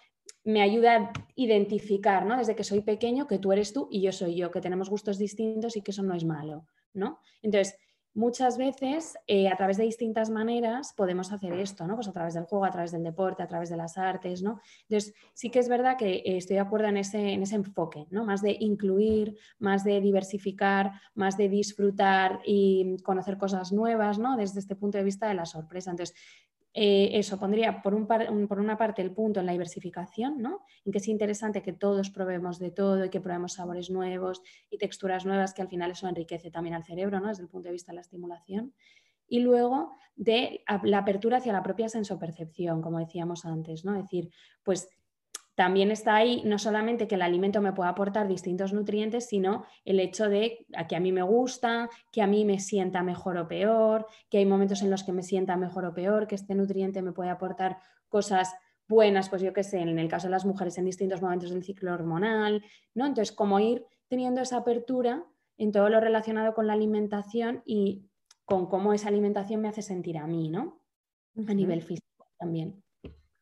[0.44, 2.37] me ayuda a identificar, ¿no?
[2.37, 5.18] Desde que soy pequeño que tú eres tú y yo soy yo, que tenemos gustos
[5.18, 7.18] distintos y que eso no es malo, ¿no?
[7.42, 7.76] Entonces,
[8.14, 11.94] muchas veces eh, a través de distintas maneras podemos hacer esto, ¿no?
[11.94, 14.61] Pues a través del juego, a través del deporte, a través de las artes, ¿no?
[14.88, 18.07] Entonces, sí que es verdad que eh, estoy de acuerdo en ese, en ese enfoque,
[18.11, 18.25] ¿no?
[18.25, 24.37] Más de incluir, más de diversificar, más de disfrutar y conocer cosas nuevas, ¿no?
[24.37, 25.90] Desde este punto de vista de la sorpresa.
[25.90, 26.16] Entonces,
[26.72, 30.64] eh, eso pondría por, una parte el punto en la diversificación, ¿no?
[30.85, 34.78] en que es interesante que todos probemos de todo y que probemos sabores nuevos y
[34.78, 37.28] texturas nuevas, que al final eso enriquece también al cerebro ¿no?
[37.28, 38.72] desde el punto de vista de la estimulación.
[39.26, 43.96] Y luego de la apertura hacia la propia sensopercepción, como decíamos antes, ¿no?
[43.96, 44.30] es decir,
[44.62, 44.88] pues
[45.54, 50.00] también está ahí no solamente que el alimento me pueda aportar distintos nutrientes, sino el
[50.00, 54.06] hecho de que a mí me gusta, que a mí me sienta mejor o peor,
[54.30, 57.12] que hay momentos en los que me sienta mejor o peor, que este nutriente me
[57.12, 58.54] puede aportar cosas
[58.88, 61.62] buenas, pues yo qué sé, en el caso de las mujeres en distintos momentos del
[61.62, 63.06] ciclo hormonal, ¿no?
[63.06, 65.24] Entonces, como ir teniendo esa apertura
[65.58, 68.08] en todo lo relacionado con la alimentación y
[68.44, 70.82] con cómo esa alimentación me hace sentir a mí, ¿no?
[71.46, 72.82] A nivel físico también.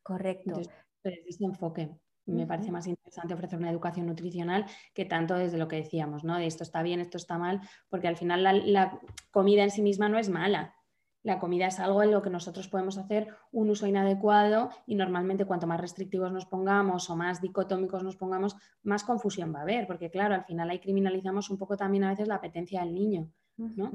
[0.02, 0.50] Correcto.
[0.50, 1.90] Entonces, ese enfoque
[2.28, 6.36] me parece más interesante ofrecer una educación nutricional que tanto desde lo que decíamos, ¿no?
[6.36, 10.08] De esto está bien, esto está mal, porque al final la, comida en sí misma
[10.08, 10.74] no es mala.
[11.22, 15.46] La comida es algo en lo que nosotros podemos hacer un uso inadecuado y normalmente
[15.46, 19.86] cuanto más restrictivos nos pongamos o más dicotómicos nos pongamos, más confusión va a haber,
[19.86, 23.30] porque claro, al final ahí criminalizamos un poco también a veces la apetencia del niño,
[23.56, 23.90] ¿no?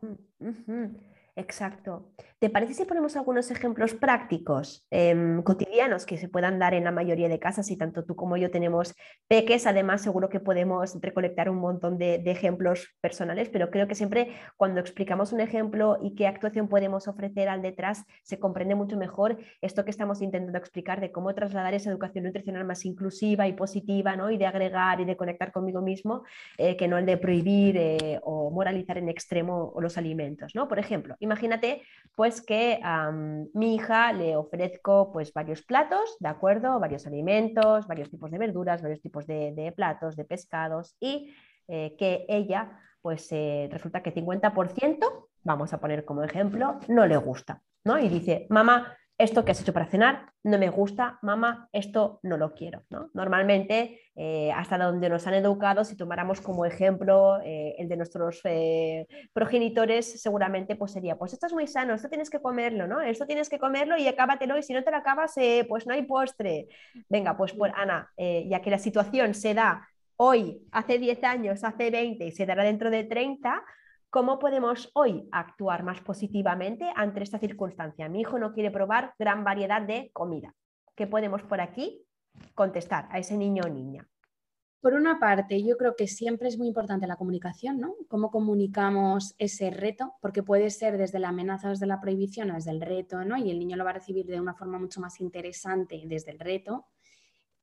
[1.36, 2.12] Exacto.
[2.38, 6.91] ¿Te parece si ponemos algunos ejemplos prácticos, em, cotidianos, que se puedan dar en la
[6.91, 7.72] mayoría de casas?
[7.72, 8.93] Y tanto tú como yo tenemos
[9.28, 14.34] peques, además seguro que podemos recolectar un montón de, ejemplos personales, pero creo que siempre
[14.58, 19.38] cuando explicamos un ejemplo y qué actuación podemos ofrecer al detrás, se comprende mucho mejor
[19.62, 24.15] esto que estamos intentando explicar de cómo trasladar esa educación nutricional más inclusiva y positiva,
[24.15, 24.30] ¿no?
[24.30, 26.24] y de agregar y de conectar conmigo mismo,
[26.58, 30.52] eh, que no el de prohibir eh, o moralizar en extremo los alimentos.
[30.56, 30.67] ¿no?
[30.67, 31.82] Por ejemplo, imagínate
[32.16, 36.80] pues que a mi hija le ofrezco pues varios platos, ¿de acuerdo?
[36.80, 41.34] Varios alimentos, varios tipos de verduras, varios tipos de, platos, de pescados y
[41.68, 47.18] eh, que ella pues eh, resulta que 50%, vamos a poner como ejemplo, no le
[47.18, 48.00] gusta, ¿no?
[48.00, 52.36] Y dice, mamá, esto que has hecho para cenar no me gusta, mamá, esto no
[52.36, 52.84] lo quiero.
[52.89, 53.10] ¿no?
[53.13, 58.41] Normalmente, eh, hasta donde nos han educado, si tomáramos como ejemplo eh, el de nuestros
[58.43, 63.02] eh, progenitores, seguramente pues sería, pues esto es muy sano, esto tienes que comerlo, ¿no?
[63.02, 65.36] Esto tienes que comerlo y acábatelo y si no te lo acabas,
[65.69, 66.67] pues no hay postre.
[67.08, 71.89] Venga, pues, pues Ana, ya que la situación se da hoy, hace 10 años, hace
[71.89, 73.63] 20 y se dará dentro de 30,
[74.13, 78.08] ¿Cómo podemos hoy actuar más positivamente ante esta circunstancia?
[78.10, 80.54] Mi hijo no quiere probar gran variedad de comida.
[80.95, 82.06] ¿Qué podemos por aquí
[82.54, 84.08] contestar a ese niño o niña?
[84.82, 87.95] por una parte, yo creo que siempre es muy importante la comunicación, ¿no?
[88.10, 92.71] Cómo comunicamos ese reto, porque puede ser desde la amenaza, desde la prohibición o desde
[92.71, 93.38] el reto, ¿no?
[93.38, 96.39] Y el niño lo va a recibir de una forma mucho más interesante desde el
[96.39, 96.88] reto.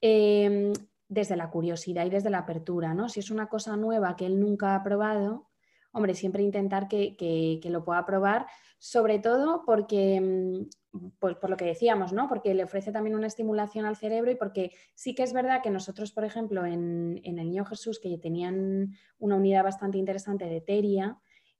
[0.00, 0.72] Em,
[1.06, 3.08] desde la curiosidad y desde la apertura, ¿no?
[3.08, 5.49] Si es una cosa nueva que él nunca ha probado,
[5.92, 8.46] hombre, siempre intentar que, lo pueda probar,
[8.78, 12.28] sobre todo porque, mm, pues por lo que decíamos, ¿no?
[12.28, 15.70] Porque le ofrece también una estimulación al cerebro y porque sí que es verdad que
[15.70, 21.18] nosotros, por ejemplo, en, el Niño Jesús, que tenían una unidad bastante interesante de teria,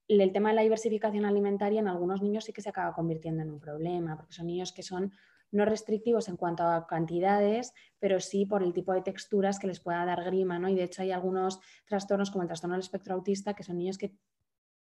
[0.08, 3.50] el tema de la diversificación alimentaria en algunos niños sí que se acaba convirtiendo en
[3.50, 5.12] un problema, porque son niños que son
[5.52, 9.80] no restrictivos en cuanto a cantidades, pero sí por el tipo de texturas que les
[9.80, 10.68] pueda dar grima, ¿no?
[10.68, 13.98] Y de hecho hay algunos trastornos como el trastorno del espectro autista que son niños
[13.98, 14.14] que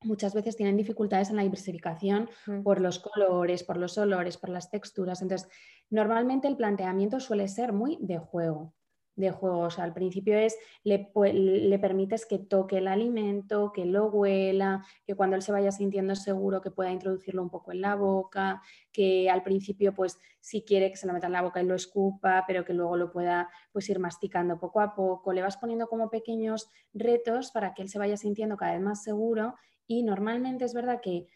[0.03, 2.62] muchas veces tienen dificultades en la diversificación mm.
[2.62, 5.22] por los colores, por los olores, por las texturas.
[5.22, 5.48] Entonces,
[5.90, 8.75] normalmente el planteamiento suele ser muy de juego
[9.14, 9.79] de juegos.
[9.79, 15.37] al principio es, le, le, permites que toque el alimento, que lo huela, que cuando
[15.37, 19.42] él se vaya sintiendo seguro que pueda introducirlo un poco en la boca, que al
[19.42, 22.64] principio pues si quiere que se lo meta en la boca y lo escupa, pero
[22.64, 25.33] que luego lo pueda pues ir masticando poco a poco.
[25.33, 29.03] Le vas poniendo como pequeños retos para que él se vaya sintiendo cada vez más
[29.03, 29.55] seguro
[29.87, 31.27] y normalmente es verdad que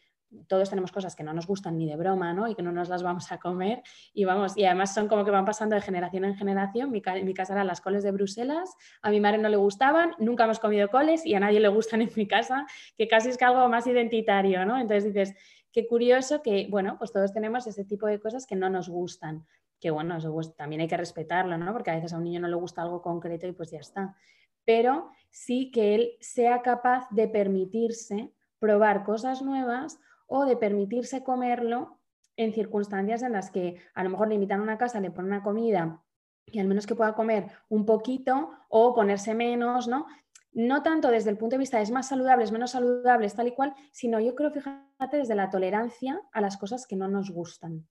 [0.49, 2.49] todos tenemos cosas que no nos gustan ni de broma, ¿no?
[2.49, 3.83] Y que no nos las vamos a comer.
[4.13, 6.91] Y vamos, y además son como que van pasando de generación en generación.
[6.91, 10.45] Mi, mi casa eran las coles de Bruselas, a mi madre no le gustaban, nunca
[10.45, 13.45] hemos comido coles y a nadie le gustan en mi casa, que casi es que
[13.45, 14.79] algo más identitario, ¿no?
[14.79, 15.35] Entonces dices,
[15.73, 19.47] qué curioso que, bueno, pues todos tenemos ese tipo de cosas que no nos gustan.
[19.79, 21.73] Que bueno, eso pues, también hay que respetarlo, ¿no?
[21.73, 24.17] Porque a veces a un niño no le gusta algo concreto y pues ya está.
[24.65, 32.01] Pero sí que él sea capaz de permitirse probar cosas nuevas o de permitirse comerlo
[32.37, 35.33] en circunstancias en las que a lo mejor le invitan a una casa, le ponen
[35.33, 36.03] una comida
[36.45, 40.07] y al menos que pueda comer un poquito o ponerse menos, ¿no?
[40.53, 43.53] No tanto desde el punto de vista es más saludable, es menos saludable, tal y
[43.53, 47.87] cual, sino yo creo, fíjate, desde la tolerancia a las cosas que no nos gustan,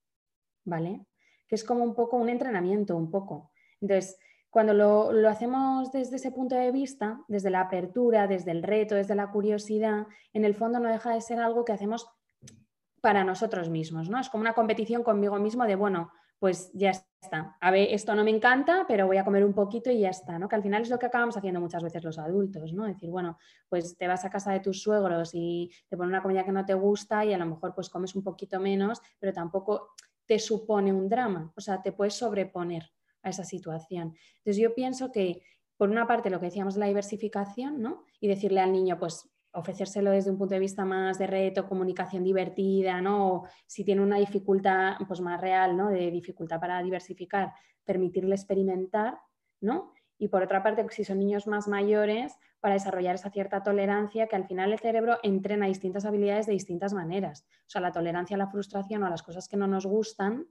[0.64, 1.06] ¿vale?
[1.48, 3.52] Que es como un poco un entrenamiento, un poco.
[3.82, 4.18] Entonces,
[4.50, 9.14] cuando lo, hacemos desde ese punto de vista, desde la apertura, desde el reto, desde
[9.14, 12.08] la curiosidad, en el fondo no deja de ser algo que hacemos
[13.06, 14.20] para nosotros mismos, ¿no?
[14.20, 17.56] Es como una competición conmigo mismo de, bueno, pues ya está.
[17.62, 20.40] A ver, esto no me encanta, pero voy a comer un poquito y ya está,
[20.40, 20.50] ¿no?
[20.50, 22.84] Que al final es lo que acabamos haciendo muchas veces los adultos, ¿no?
[22.86, 23.38] Decir, bueno,
[23.70, 26.66] pues te vas a casa de tus suegros y te ponen una comida que no
[26.66, 29.90] te gusta y a lo mejor pues comes un poquito menos, pero tampoco
[30.26, 32.90] te supone un drama, o sea, te puedes sobreponer
[33.22, 34.16] a esa situación.
[34.38, 35.44] Entonces yo pienso que,
[35.78, 38.04] por una parte, lo que decíamos de la diversificación, ¿no?
[38.20, 42.24] Y decirle al niño, pues ofrecérselo desde un punto de vista más de reto, comunicación
[42.24, 43.44] divertida, ¿no?
[43.66, 45.90] si tiene una dificultad pues más real, ¿no?
[45.90, 49.20] De dificultad para diversificar, permitirle experimentar,
[49.62, 49.94] ¿no?
[50.18, 54.36] Y por otra parte, si son niños más mayores, para desarrollar esa cierta tolerancia que
[54.36, 57.46] al final el cerebro entrena distintas habilidades de distintas maneras.
[57.60, 60.48] O sea, la tolerancia a la frustración o a las cosas que no nos gustan,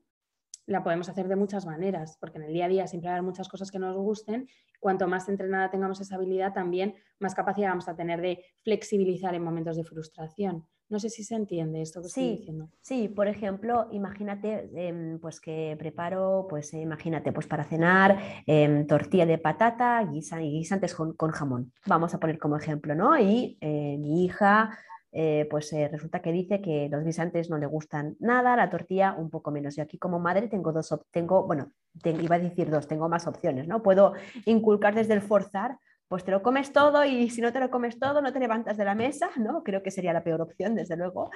[0.67, 3.19] la podemos hacer de muchas maneras, porque en el día a día siempre va a
[3.19, 4.49] haber muchas cosas que nos gusten.
[4.81, 9.43] Cuanto más entrenada tengamos esa habilidad, también más capacidad vamos a tener de flexibilizar en
[9.43, 10.67] momentos de frustración.
[10.91, 12.69] No sé si se entiende esto que estoy diciendo.
[12.83, 18.87] Sí, por ejemplo, imagínate em, pues que preparo, pues eh, imagínate, pues para cenar em,
[18.87, 21.73] tortilla de patata y guisantes con, con, jamón.
[21.87, 23.19] Vamos a poner como ejemplo, ¿no?
[23.19, 24.79] Y eh, mi hija
[25.17, 29.15] eh, pues eh, resulta que dice que los guisantes no le gustan nada, la tortilla
[29.17, 29.79] un poco menos.
[29.79, 31.71] Y aquí como madre tengo dos, tengo, bueno,
[32.05, 33.81] iba a decir dos, tengo más opciones, ¿no?
[33.81, 37.71] Puedo inculcar desde el forzar, pues te lo comes todo y si no te lo
[37.71, 39.63] comes todo no te levantas de la mesa, ¿no?
[39.63, 41.31] Creo que sería la peor opción, desde luego.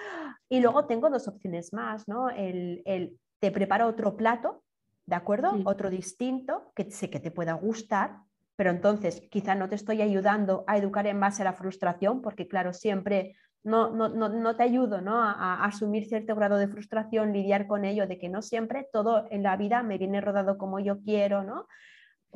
[0.49, 2.31] Y luego tengo dos opciones más, ¿no?
[2.31, 2.83] El,
[3.39, 4.65] te preparo otro plato,
[5.07, 5.53] ¿de acuerdo?
[5.67, 8.17] Otro distinto, que sé que te pueda gustar,
[8.57, 12.49] pero entonces quizá no te estoy ayudando a educar en base a la frustración, porque
[12.49, 15.21] claro, siempre no, no, no, te ayudo ¿no?
[15.21, 19.43] A, asumir cierto grado de frustración, lidiar con ello, de que no siempre todo en
[19.43, 21.67] la vida me viene rodado como yo quiero, ¿no?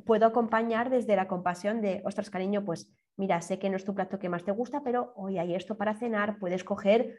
[0.05, 3.95] Puedo acompañar desde la compasión de, ostras, cariño, pues mira, sé que no es tu
[3.95, 7.19] plato que más te gusta, pero hoy hay esto para cenar, puedes coger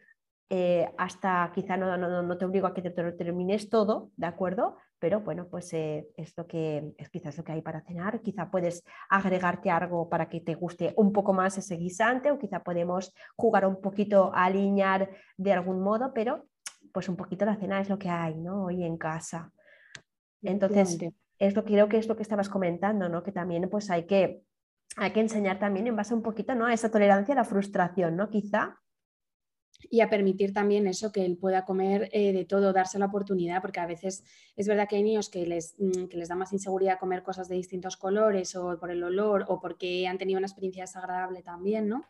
[0.49, 4.77] eh, hasta, quizá no, no, te obligo a que te termines todo, ¿de acuerdo?
[5.03, 8.21] Pero bueno, pues eh, es lo que es quizás lo que hay para cenar.
[8.21, 12.63] Quizá puedes agregarte algo para que te guste un poco más ese guisante o quizá
[12.63, 16.45] podemos jugar un poquito a alinear de algún modo, pero
[16.93, 18.63] pues un poquito la cena es lo que hay, ¿no?
[18.63, 19.51] Hoy en casa.
[20.41, 20.97] Entonces,
[21.37, 23.23] es lo que creo que es lo que estabas comentando, ¿no?
[23.23, 24.43] Que también pues hay que,
[24.95, 26.65] hay que enseñar también en base un poquito, ¿no?
[26.65, 28.29] A esa tolerancia a la frustración, ¿no?
[28.29, 28.79] Quizá
[29.89, 33.61] y a permitir también eso, que él pueda comer eh, de todo, darse la oportunidad,
[33.61, 34.23] porque a veces
[34.55, 37.47] es verdad que hay niños que les, mm, que les da más inseguridad comer cosas
[37.47, 41.87] de distintos colores o por el olor o porque han tenido una experiencia desagradable también,
[41.87, 42.05] ¿no?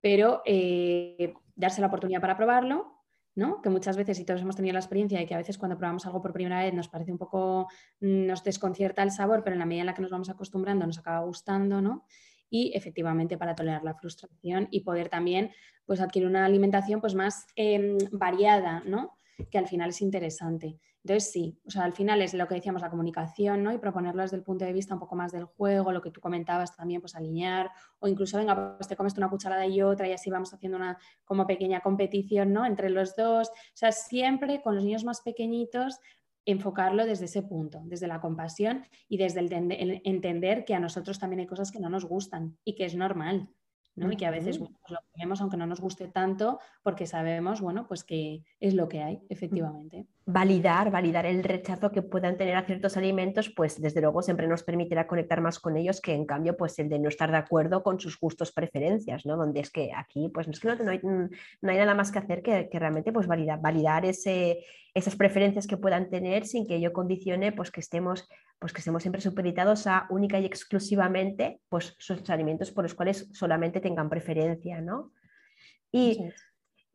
[0.00, 3.02] Pero eh, darse la oportunidad para probarlo,
[3.34, 3.62] ¿no?
[3.62, 6.04] Que muchas veces, y todos hemos tenido la experiencia de que a veces cuando probamos
[6.06, 7.68] algo por primera vez nos parece un poco,
[8.00, 10.86] mm, nos desconcierta el sabor, pero en la medida en la que nos vamos acostumbrando
[10.86, 12.04] nos acaba gustando, ¿no?
[12.52, 15.52] Y efectivamente para tolerar la frustración y poder también
[15.86, 19.18] pues, adquirir una alimentación pues, más em, variada, ¿no?
[19.50, 20.78] que al final es interesante.
[21.02, 23.72] Entonces, sí, o sea, al final es lo que decíamos, la comunicación, ¿no?
[23.72, 26.20] Y proponerlo desde el punto de vista un poco más del juego, lo que tú
[26.20, 30.12] comentabas también, pues alinear, o incluso, venga, pues te comes una cucharada y otra y
[30.12, 32.64] así vamos haciendo una como pequeña competición, ¿no?
[32.64, 33.48] Entre los dos.
[33.48, 35.98] O sea, siempre con los niños más pequeños
[36.44, 41.40] enfocarlo desde ese punto, desde la compasión y desde el, entender que a nosotros también
[41.40, 43.48] hay cosas que no nos gustan y que es normal.
[43.94, 47.86] Y que a veces pues lo vemos aunque no nos guste tanto porque sabemos, bueno,
[47.86, 50.06] pues que es lo que hay, efectivamente.
[50.24, 54.62] Validar, validar el rechazo que puedan tener a ciertos alimentos, pues desde luego siempre nos
[54.62, 57.82] permitirá conectar más con ellos que en cambio pues el de no estar de acuerdo
[57.82, 59.36] con sus gustos, preferencias, ¿no?
[59.36, 62.42] Donde es que aquí pues es que no, hay, no hay, nada más que hacer
[62.42, 66.94] que, que realmente pues validar, validar ese, esas preferencias que puedan tener sin que ello
[66.94, 68.26] condicione pues que estemos
[68.62, 73.28] pues que estemos siempre supeditados a única y exclusivamente pues sus alimentos por los cuales
[73.32, 75.10] solamente tengan preferencia, ¿no?
[75.90, 76.30] Y,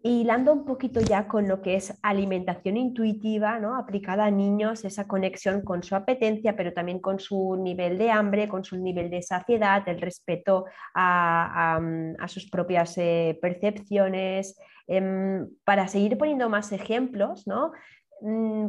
[0.02, 3.76] hilando un poquito ya con lo que es alimentación intuitiva, ¿no?
[3.76, 8.48] aplicada a niños, esa conexión con su apetencia, pero también con su nivel de hambre,
[8.48, 11.80] con su nivel de saciedad, el respeto a,
[12.28, 14.58] sus propias eh, percepciones.
[14.90, 17.74] Em, para seguir poniendo más ejemplos, ¿no?
[18.22, 18.68] Mm,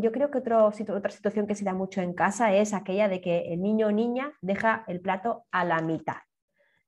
[0.00, 3.52] yo creo que otra situación que se da mucho en casa es aquella de que
[3.52, 6.16] el niño o niña deja el plato a la mitad.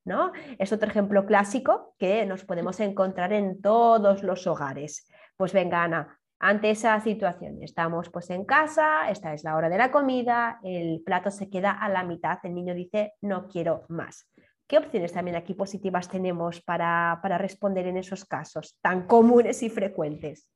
[0.05, 0.33] ¿no?
[0.59, 5.09] Es otro ejemplo clásico que nos podemos encontrar en todos los hogares.
[5.37, 9.79] Pues venga, Ana, ante esa situación, estamos pues en casa, esta es la hora de
[9.79, 14.29] la comida, el plato se queda a la mitad, el niño dice no quiero más.
[14.67, 19.71] ¿Qué opciones también aquí positivas tenemos para, para responder en esos casos tan comunes y
[19.71, 20.49] frecuentes?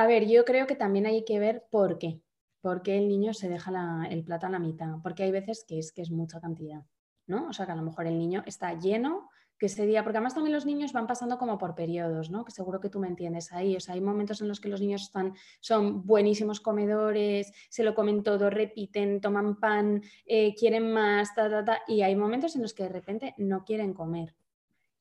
[0.00, 2.22] A ver, yo creo que también hay que ver por qué.
[2.60, 4.98] ¿Por qué el niño se deja el plato a la mitad?
[5.02, 6.84] Porque hay veces que es que es mucha cantidad,
[7.26, 7.48] ¿no?
[7.48, 10.34] O sea, que a lo mejor el niño está lleno, que ese día, porque además
[10.34, 12.44] también los niños van pasando como por periodos, ¿no?
[12.44, 13.74] Que seguro que tú me entiendes ahí.
[13.74, 17.96] O sea, hay momentos en los que los niños están, son buenísimos comedores, se lo
[17.96, 22.62] comen todo, repiten, toman pan, eh, quieren más, ta, ta, ta, y hay momentos en
[22.62, 24.36] los que de repente no quieren comer.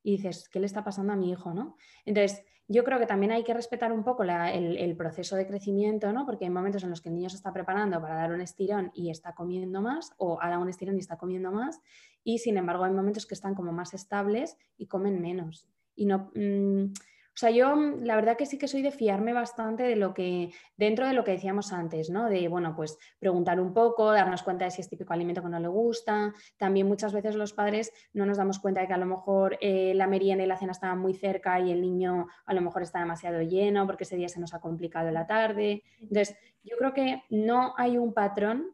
[0.07, 1.75] Y dices, ¿qué le está pasando a mi hijo, no?
[2.05, 6.25] Entonces, yo creo que también hay que respetar un poco el, proceso de crecimiento, ¿no?
[6.25, 8.89] Porque hay momentos en los que el niño se está preparando para dar un estirón
[8.93, 11.81] y está comiendo más, o ha dado un estirón y está comiendo más,
[12.23, 15.67] y sin embargo hay momentos que están como más estables y comen menos.
[15.93, 16.93] Y no, mm,
[17.37, 20.15] o sea, yo mm, la verdad que sí que soy de fiarme bastante de lo
[20.15, 22.29] que, dentro de lo que decíamos antes, ¿no?
[22.29, 25.59] De, bueno, pues preguntar un poco, darnos cuenta de si es típico alimento que no
[25.59, 26.33] le gusta.
[26.57, 29.93] También muchas veces los padres no nos damos cuenta de que a lo mejor eh,
[29.93, 32.97] la merienda y la cena estaban muy cerca y el niño a lo mejor está
[32.97, 35.83] demasiado lleno porque ese día se nos ha complicado la tarde.
[36.01, 38.73] Entonces, yo creo que no hay un patrón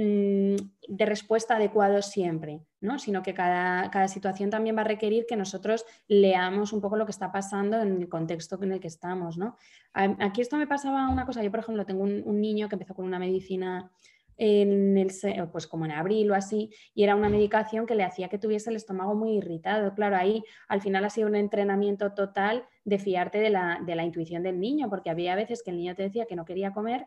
[0.00, 0.54] Mm,
[0.86, 2.98] de respuesta adecuado siempre, ¿no?
[2.98, 7.06] sino que cada, cada, situación también va a requerir que nosotros leamos un poco lo
[7.06, 9.38] que está pasando en el contexto en el que estamos.
[9.38, 9.56] ¿no?
[9.92, 13.04] Aquí esto me pasaba una cosa, yo por ejemplo tengo un, niño que empezó con
[13.04, 13.90] una medicina
[14.36, 15.10] en el,
[15.50, 18.70] pues como en abril o así, y era una medicación que le hacía que tuviese
[18.70, 19.94] el estómago muy irritado.
[19.94, 24.04] Claro, ahí al final ha sido un entrenamiento total de fiarte de la, de la
[24.04, 27.06] intuición del niño, porque había veces que el niño te decía que no quería comer,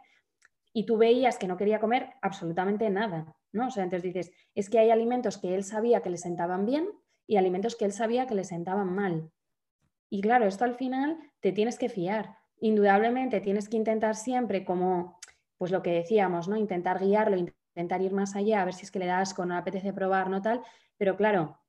[0.73, 3.67] y tú veías que no quería comer absolutamente nada, ¿no?
[3.67, 6.89] O sea, entonces dices, es que hay alimentos que él sabía que le sentaban bien
[7.27, 9.31] y alimentos que él sabía que le sentaban mal.
[10.09, 12.37] Y claro, esto al final te tienes que fiar.
[12.59, 15.19] Indudablemente tienes que intentar siempre como,
[15.57, 16.57] pues lo que decíamos, ¿no?
[16.57, 19.55] Intentar guiarlo, intentar ir más allá, a ver si es que le das con no
[19.55, 20.61] le apetece probar, no tal,
[20.97, 21.59] pero claro,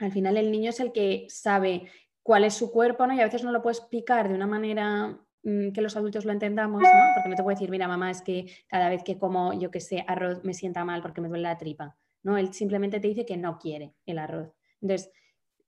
[0.00, 1.88] al final el niño es el que sabe
[2.22, 3.14] cuál es su cuerpo, ¿no?
[3.14, 6.82] Y a veces no lo puedes explicar de una manera que los adultos lo entendamos,
[6.82, 6.88] ¿no?
[7.14, 9.80] Porque no te puedo decir, mira, mamá, es que cada vez que como, yo que
[9.80, 11.96] sé, arroz me sienta mal porque me duele la tripa.
[12.22, 14.54] No, él simplemente te dice que no quiere el arroz.
[14.80, 15.12] Entonces,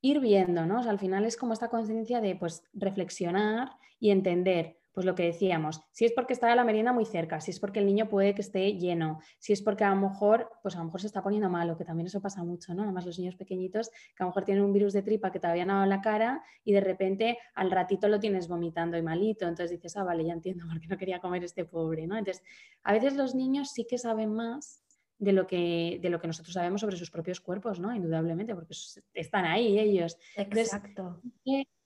[0.00, 0.78] ir viendo, ¿no?
[0.78, 5.82] al final es como esta conciencia de, pues, reflexionar y entender pues lo que decíamos,
[5.92, 8.40] si es porque está la merienda muy cerca, si es porque el niño puede que
[8.40, 11.50] esté lleno, si es porque a lo mejor, pues a lo mejor se está poniendo
[11.50, 12.82] malo, que también eso pasa mucho, ¿no?
[12.82, 15.66] Además los niños pequeñitos que a lo mejor tienen un virus de tripa que todavía
[15.66, 19.46] no ha dado la cara y de repente al ratito lo tienes vomitando y malito,
[19.46, 22.16] entonces dices, ah, vale, ya entiendo por qué no quería comer este pobre, ¿no?
[22.16, 22.42] Entonces,
[22.82, 24.85] a veces los niños sí que saben más
[25.18, 27.94] de lo que, de lo que nosotros sabemos sobre sus propios cuerpos, ¿no?
[27.94, 28.74] Indudablemente, porque
[29.14, 30.18] están ahí ellos.
[30.36, 31.22] Exacto.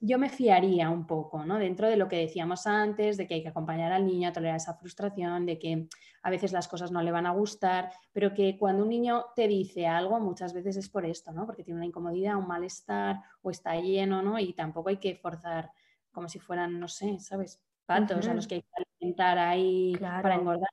[0.00, 1.58] yo me fiaría un poco, ¿no?
[1.58, 4.56] Dentro de lo que decíamos antes, de que hay que acompañar al niño a tolerar
[4.56, 5.86] esa frustración, de que
[6.22, 9.46] a veces las cosas no le van a gustar, pero que cuando un niño te
[9.46, 11.46] dice algo, muchas veces es por esto, ¿no?
[11.46, 14.40] Porque tiene una incomodidad, un malestar, o está lleno, ¿no?
[14.40, 15.70] Y tampoco hay que forzar
[16.10, 17.62] como si fueran, no sé, ¿sabes?
[17.86, 20.70] Patos a los que hay que alimentar ahí para engordar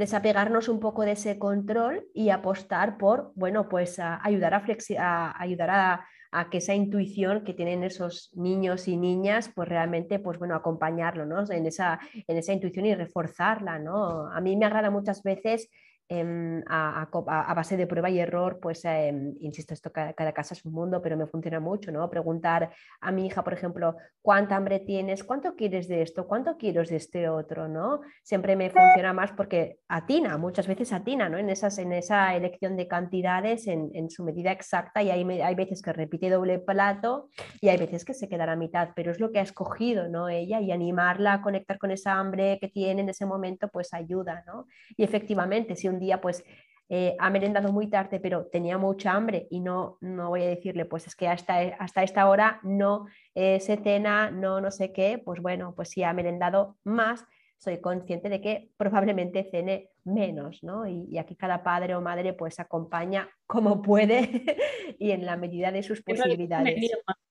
[0.00, 6.50] desapegarnos un poco de ese control y apostar por, bueno, pues ayudar, a, ayudar a,
[6.50, 11.44] que esa intuición que tienen esos niños y niñas, pues realmente, pues bueno, acompañarlo, ¿no?
[11.50, 14.26] En esa, en esa intuición y reforzarla, ¿no?
[14.26, 15.68] A mí me agrada muchas veces
[16.12, 17.08] Em, a,
[17.54, 21.16] base de prueba y error, pues em, insisto, esto cada, casa es un mundo, pero
[21.16, 22.10] me funciona mucho, ¿no?
[22.10, 25.22] Preguntar a mi hija, por ejemplo, ¿cuánta hambre tienes?
[25.22, 26.26] ¿Cuánto quieres de esto?
[26.26, 27.68] ¿Cuánto quieres de este otro?
[27.68, 28.00] ¿no?
[28.24, 31.38] Siempre me funciona más porque atina, muchas veces atina, ¿no?
[31.38, 35.80] En, esas, en esa elección de cantidades en, su medida exacta y hay, hay veces
[35.80, 37.28] que repite doble plato
[37.60, 40.28] y hay veces que se queda a mitad, pero es lo que ha escogido, ¿no?
[40.28, 44.42] Ella y animarla a conectar con esa hambre que tiene en ese momento, pues ayuda,
[44.48, 44.66] ¿no?
[44.96, 46.44] Y efectivamente, si un día pues
[46.92, 50.86] eh, ha merendado muy tarde, pero tenía mucha hambre y no, no voy a decirle,
[50.86, 55.22] pues es que hasta, hasta esta hora no eh, se cena, no no sé qué,
[55.24, 57.24] pues bueno, pues si ha merendado más,
[57.58, 60.84] soy consciente de que probablemente cene menos, ¿no?
[60.84, 64.18] Y, aquí cada padre o madre pues acompaña como puede
[64.98, 66.90] y en la medida de sus posibilidades.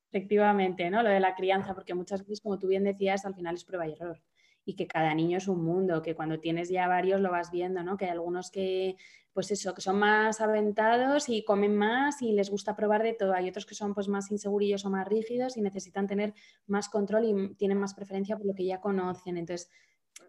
[0.09, 1.03] Efectivamente, ¿no?
[1.03, 3.87] Lo de la crianza, porque muchas veces, como tú bien decías, al final es prueba
[3.87, 4.21] y error
[4.69, 7.81] y que cada niño es un mundo, que cuando tienes ya varios lo vas viendo,
[7.83, 7.97] ¿no?
[7.97, 8.97] Que hay algunos que,
[9.33, 13.33] pues eso, que son más aventados y comen más y les gusta probar de todo.
[13.33, 16.35] Hay otros que son pues más insegurillos o más rígidos y necesitan tener
[16.67, 19.37] más control y tienen más preferencia por lo que ya conocen.
[19.37, 19.71] Entonces,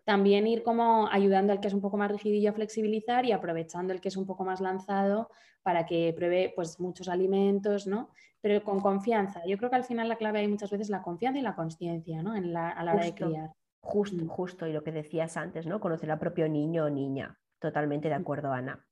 [0.05, 3.93] también ir como ayudando al que es un poco más rigidillo a flexibilizar y aprovechando
[3.93, 5.29] el que es un poco más lanzado
[5.63, 8.09] para que pruebe pues muchos alimentos, ¿no?
[8.41, 9.43] Pero con confianza.
[9.47, 12.23] Yo creo que al final la clave hay muchas veces la confianza y la conciencia,
[12.23, 12.35] ¿no?
[12.35, 13.51] En la, a la hora de criar.
[13.81, 14.29] Justo, mm.
[14.29, 15.81] justo, y lo que decías antes, ¿no?
[15.81, 17.39] Conocer al propio niño o niña.
[17.59, 18.21] Totalmente de mm.
[18.21, 18.85] acuerdo, Ana.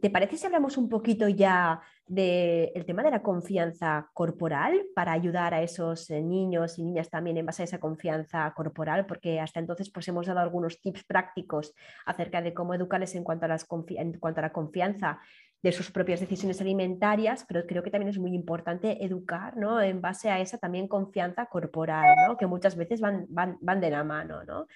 [0.00, 5.54] ¿Te parece si hablamos un poquito ya del tema de la confianza corporal para ayudar
[5.54, 9.06] a esos eh, niños y niñas también en base a esa confianza corporal?
[9.06, 11.72] Porque hasta entonces pues, hemos dado algunos tips prácticos
[12.04, 15.20] acerca de cómo educarles en cuanto a, las en cuanto a la confianza
[15.62, 19.80] de sus propias decisiones alimentarias, pero creo que también es muy importante educar ¿no?
[19.80, 22.36] en base a esa también confianza corporal, ¿no?
[22.36, 24.44] que muchas veces van, van, van de la mano.
[24.44, 24.66] ¿no?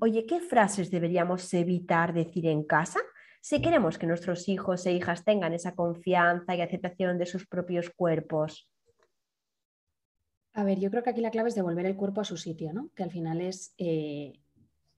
[0.00, 3.00] oye, ¿qué frases deberíamos evitar decir en casa
[3.40, 7.90] si queremos que nuestros hijos e hijas tengan esa confianza y aceptación de sus propios
[7.90, 8.70] cuerpos?
[10.52, 12.72] A ver, yo creo que aquí la clave es devolver el cuerpo a su sitio,
[12.72, 12.90] ¿no?
[12.94, 14.32] que al final es eh,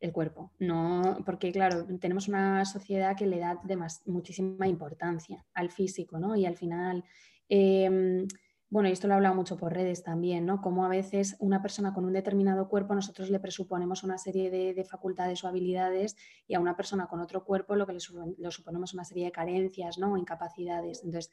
[0.00, 0.52] el cuerpo.
[0.58, 3.60] No, porque claro, tenemos una sociedad que le da
[4.06, 6.36] muchísima importancia al físico, ¿no?
[6.36, 7.04] Y al final,
[7.48, 8.26] em,
[8.70, 10.60] bueno, y esto lo he hablado mucho por redes también, ¿no?
[10.60, 14.84] Como a veces una persona con un determinado cuerpo nosotros le presuponemos una serie de,
[14.84, 19.04] facultades o habilidades y a una persona con otro cuerpo lo que le, suponemos una
[19.04, 20.12] serie de carencias, ¿no?
[20.12, 21.02] O incapacidades.
[21.02, 21.30] Entonces,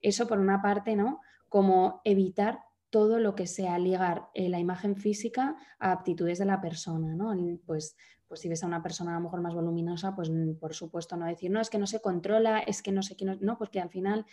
[0.00, 1.20] eso por una parte, ¿no?
[1.48, 2.60] Como evitar
[2.92, 7.32] todo lo que sea ligar eh, la imagen física a aptitudes de la persona, ¿no?
[7.64, 7.96] Pues,
[8.28, 11.16] pues si ves a una persona a lo mejor más voluminosa, pues mm, por supuesto
[11.16, 13.80] no decir, no, es que no se controla, es que no sé quién, no, porque
[13.80, 14.26] al final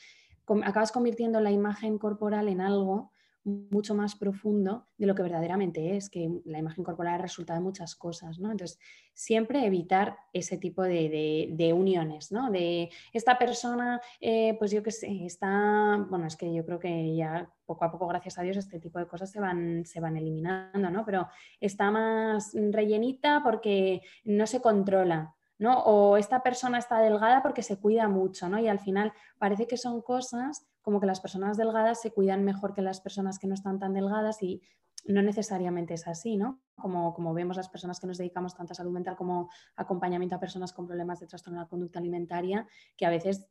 [0.66, 3.14] acabas convirtiendo la imagen corporal en algo
[3.44, 7.96] mucho más profundo de lo que verdaderamente es, que la imagen corporal resulta de muchas
[7.96, 8.52] cosas, ¿no?
[8.52, 8.80] Entonces,
[9.14, 12.52] siempre evitar ese tipo de, uniones, ¿no?
[12.52, 17.16] De esta persona, eh, pues yo que sé, está, bueno, es que yo creo que
[17.16, 20.18] ya poco a poco, gracias a Dios, este tipo de cosas se van, se van
[20.18, 21.06] eliminando, ¿no?
[21.06, 21.28] Pero
[21.60, 25.80] está más rellenita porque no se controla, ¿no?
[25.80, 28.58] O esta persona está delgada porque se cuida mucho, ¿no?
[28.58, 32.74] Y al final parece que son cosas como que las personas delgadas se cuidan mejor
[32.74, 34.62] que las personas que no están tan delgadas y
[35.06, 36.62] no necesariamente es así, ¿no?
[36.76, 40.40] Como, como vemos las personas que nos dedicamos tanto a salud mental como acompañamiento a
[40.40, 43.48] personas con problemas de trastorno de la conducta alimentaria, que a veces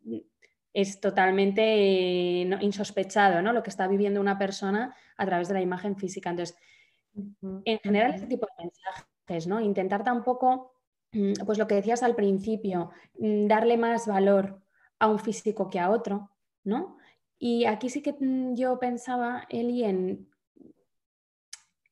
[0.72, 3.52] es totalmente eh, insospechado, ¿no?
[3.52, 6.30] Lo que está viviendo una persona a través de la imagen física.
[6.30, 6.56] Entonces,
[7.64, 9.60] en general, este tipo de mensajes, ¿no?
[9.60, 10.72] Intentar tampoco,
[11.44, 14.60] pues lo que decías al principio, mm, darle más valor
[14.98, 16.30] a un físico que a otro,
[16.64, 16.96] ¿no?
[17.38, 20.28] Y aquí sí que mm, yo pensaba, Eli, en,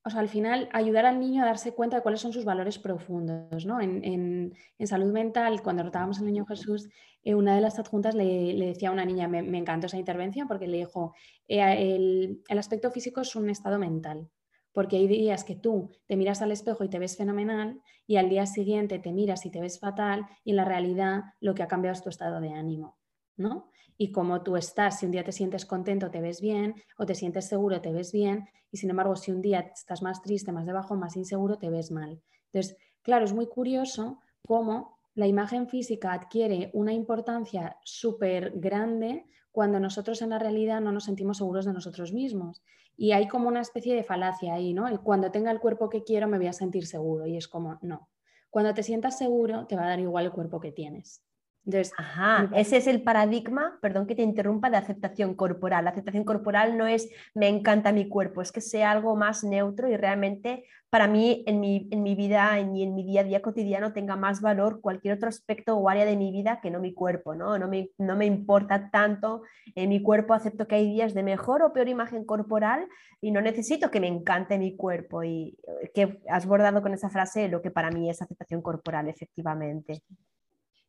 [0.04, 2.78] o sea, al final ayudar al niño a darse cuenta de cuáles son sus valores
[2.78, 3.80] profundos, ¿no?
[3.80, 4.54] En,
[4.84, 6.88] salud mental, cuando rotábamos al niño Jesús,
[7.24, 10.68] eh, una de las adjuntas le, decía a una niña, me, encantó esa intervención porque
[10.68, 11.14] le dijo,
[11.48, 14.28] eh, el, el aspecto físico es un estado mental,
[14.76, 18.28] porque hay días que tú te miras al espejo y te ves fenomenal y al
[18.28, 21.66] día siguiente te miras y te ves fatal y en la realidad lo que ha
[21.66, 22.98] cambiado es tu estado de ánimo,
[23.38, 23.70] ¿no?
[23.96, 27.14] Y como tú estás, si un día te sientes contento, te ves bien, o te
[27.14, 30.66] sientes seguro, te ves bien, y sin embargo, si un día estás más triste, más
[30.66, 32.20] debajo, más inseguro, te ves mal.
[32.52, 39.80] Entonces, claro, es muy curioso cómo la imagen física adquiere una importancia súper grande cuando
[39.80, 42.62] nosotros en la realidad no nos sentimos seguros de nosotros mismos.
[42.97, 44.86] Y hay como una especie de falacia ahí, ¿no?
[45.03, 47.26] cuando tenga el cuerpo que quiero me voy a sentir seguro.
[47.26, 48.09] Y es como, no.
[48.51, 51.22] Cuando te sientas seguro, te va a dar igual el cuerpo que tienes.
[51.66, 55.84] Entonces, Ajá, ese es el paradigma, perdón que te interrumpa, de aceptación corporal.
[55.84, 59.88] La aceptación corporal no es me encanta mi cuerpo, es que sea algo más neutro
[59.90, 63.42] y realmente para mí en mi, en mi vida y en, mi día a día
[63.42, 66.94] cotidiano tenga más valor cualquier otro aspecto o área de mi vida que no mi
[66.94, 67.58] cuerpo, ¿no?
[67.58, 69.42] No me, no me importa tanto
[69.74, 72.86] en mi cuerpo, acepto que hay días de mejor o peor imagen corporal
[73.20, 77.10] y no necesito que me encante mi cuerpo y eh, que has bordado con esa
[77.10, 80.02] frase lo que para mí es aceptación corporal, efectivamente.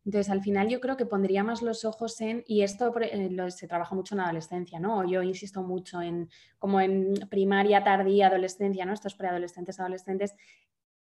[0.07, 3.67] Entonces, al final yo creo que pondría más los ojos en, y esto eh, se
[3.67, 5.05] trabaja mucho en adolescencia, ¿no?
[5.05, 6.29] Yo insisto mucho en,
[6.59, 8.93] como en primaria, tardía, adolescencia, ¿no?
[8.93, 10.33] Estos preadolescentes, adolescentes,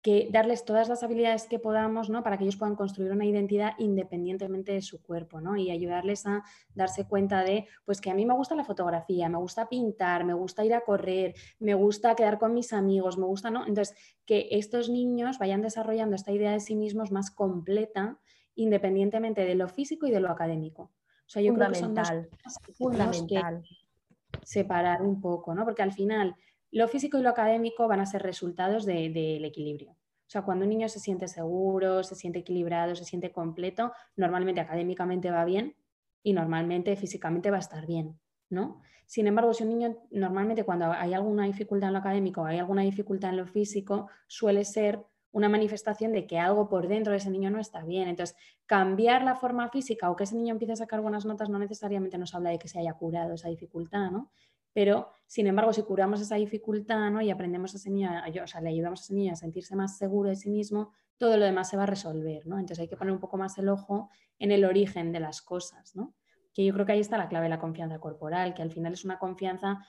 [0.03, 2.23] que darles todas las habilidades que podamos, ¿no?
[2.23, 5.57] Para que ellos puedan construir una identidad independientemente de su cuerpo, ¿no?
[5.57, 9.39] Y ayudarles a darse cuenta de, pues que a mí me gusta la fotografía, me
[9.39, 13.51] gusta pintar, me gusta ir a correr, me gusta quedar con mis amigos, me gusta,
[13.51, 13.67] ¿no?
[13.67, 13.97] Entonces,
[14.27, 18.21] que estos niños vayan desarrollando esta idea de sí mismos más completa
[18.55, 20.91] independientemente de lo físico y de lo académico.
[21.27, 21.95] O sea, yo creo que son
[22.75, 23.63] fundamental.
[24.43, 25.65] separar un poco, ¿no?
[25.65, 26.37] Porque al final
[26.71, 29.91] lo físico y lo académico van a ser resultados del equilibrio.
[29.91, 34.61] O sea, cuando un niño se siente seguro, se siente equilibrado, se siente completo, normalmente
[34.61, 35.77] académicamente va bien
[36.23, 38.81] y normalmente físicamente va a estar bien, ¿no?
[39.05, 42.59] Sin embargo, si un niño normalmente cuando hay alguna dificultad en lo académico o hay
[42.59, 47.19] alguna dificultad en lo físico, suele ser una manifestación de que algo por dentro de
[47.19, 48.09] ese niño no está bien.
[48.09, 51.59] Entonces, cambiar la forma física o que ese niño empiece a sacar buenas notas no
[51.59, 54.31] necesariamente nos habla de que se haya curado esa dificultad, ¿no?
[54.75, 57.21] Pero, sin embargo, si curamos esa dificultad ¿no?
[57.21, 58.11] y aprendemos a ese niño,
[58.43, 61.37] o sea, le ayudamos a ese niño a sentirse más seguro de sí mismo, todo
[61.37, 62.59] lo demás se va a resolver, ¿no?
[62.59, 65.95] Entonces hay que poner un poco más el ojo en el origen de las cosas,
[65.95, 66.15] ¿no?
[66.55, 68.95] Que yo creo que ahí está la clave de la confianza corporal, que al final
[68.95, 69.85] es una confianza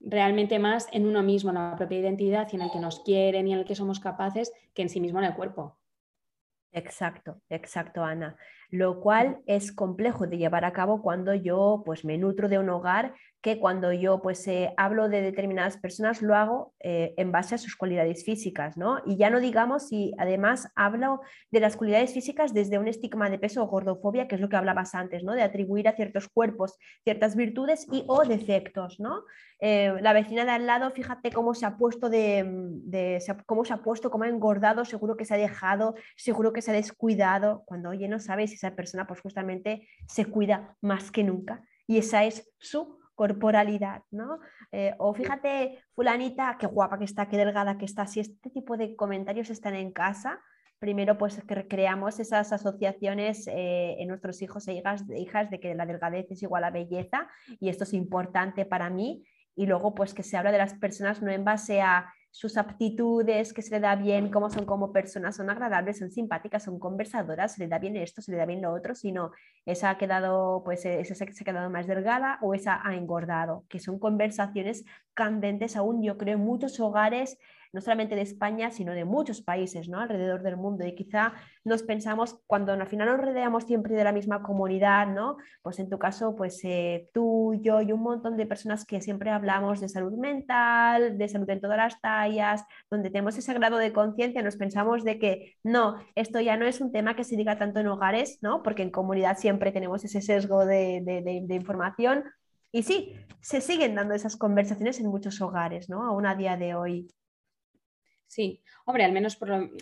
[0.00, 3.46] realmente más en uno mismo, en la propia identidad y en el que nos quieren
[3.46, 5.78] y en el que somos capaces que en sí mismo en el cuerpo.
[6.72, 8.36] Exacto, exacto, Ana.
[8.70, 12.70] Lo cual es complejo de llevar a cabo cuando yo pues me nutro de un
[12.70, 17.54] hogar que cuando yo pues eh, hablo de determinadas personas lo hago eh, en base
[17.54, 18.98] a sus cualidades físicas, ¿no?
[19.06, 23.38] Y ya no digamos si además hablo de las cualidades físicas desde un estigma de
[23.38, 25.32] peso o gordofobia, que es lo que hablabas antes, ¿no?
[25.32, 29.24] De atribuir a ciertos cuerpos ciertas virtudes y o defectos, ¿no?
[29.62, 33.82] Eh, la vecina de al lado, fíjate cómo se ha puesto de, cómo se ha
[33.82, 37.90] puesto, cómo ha engordado, seguro que se ha dejado, seguro que se ha descuidado, cuando
[37.90, 42.24] oye, no sabes si esa persona pues justamente se cuida más que nunca y esa
[42.24, 44.40] es su corporalidad, ¿no?
[44.72, 48.06] Eh, o fíjate, fulanita, qué guapa que está, qué delgada que está.
[48.06, 50.40] Si este tipo de comentarios están en casa,
[50.78, 55.74] primero pues que creamos esas asociaciones eh, en nuestros hijos e hijas, hijas de que
[55.74, 57.28] la delgadez es igual a belleza
[57.60, 59.26] y esto es importante para mí.
[59.56, 63.52] Y luego pues que se habla de las personas no en base a sus aptitudes,
[63.52, 67.54] que se le da bien, cómo son como personas, son agradables, son simpáticas, son conversadoras,
[67.54, 69.32] se le da bien esto, se le da bien lo otro, sino
[69.66, 73.80] esa ha quedado, pues esa se ha quedado más delgada o esa ha engordado, que
[73.80, 77.36] son conversaciones candentes aún, yo creo, en muchos hogares
[77.72, 80.00] no solamente de España, sino de muchos países ¿no?
[80.00, 80.86] alrededor del mundo.
[80.86, 85.36] Y quizá nos pensamos, cuando al final nos rodeamos siempre de la misma comunidad, ¿no?
[85.62, 89.30] pues en tu caso, pues eh, tú, yo y un montón de personas que siempre
[89.30, 93.92] hablamos de salud mental, de salud en todas las tallas, donde tenemos ese grado de
[93.92, 97.58] conciencia, nos pensamos de que no, esto ya no es un tema que se diga
[97.58, 98.62] tanto en hogares, ¿no?
[98.62, 101.02] porque en comunidad siempre tenemos ese sesgo de,
[101.46, 102.24] de información.
[102.72, 106.04] Y sí, se siguen dando esas conversaciones en muchos hogares, ¿no?
[106.06, 107.08] Aún a día de hoy.
[108.30, 109.36] Sí, hombre, al menos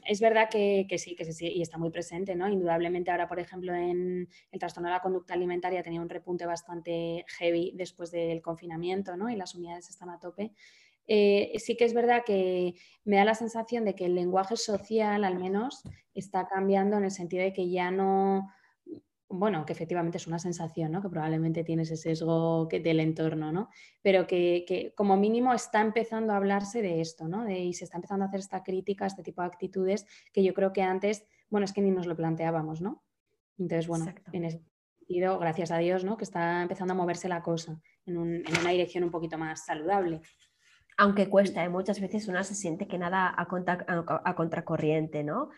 [0.06, 2.48] es verdad que, sí, que sí, y está muy presente, ¿no?
[2.48, 7.26] Indudablemente ahora, por ejemplo, en el trastorno de la conducta alimentaria tenía un repunte bastante
[7.28, 9.28] heavy después del confinamiento, ¿no?
[9.28, 10.52] Y las unidades están a tope.
[11.06, 15.24] Eh, sí que es verdad que me da la sensación de que el lenguaje social,
[15.24, 15.82] al menos,
[16.14, 18.48] está cambiando en el sentido de que ya no,
[19.30, 21.02] bueno, que efectivamente es una sensación, ¿no?
[21.02, 23.68] Que probablemente tiene ese sesgo del entorno, ¿no?
[24.00, 27.48] Pero que, como mínimo está empezando a hablarse de esto, ¿no?
[27.48, 30.72] y se está empezando a hacer esta crítica, este tipo de actitudes que yo creo
[30.72, 33.04] que antes, bueno, es que ni nos lo planteábamos, ¿no?
[33.58, 34.62] Entonces, bueno, en ese
[34.98, 36.16] sentido, gracias a Dios, ¿no?
[36.16, 40.22] Que está empezando a moverse la cosa en, en una dirección un poquito más saludable.
[40.96, 41.68] Aunque cuesta, ¿eh?
[41.68, 43.46] muchas veces una se siente que nada a,
[44.24, 45.50] a, contracorriente, ¿no?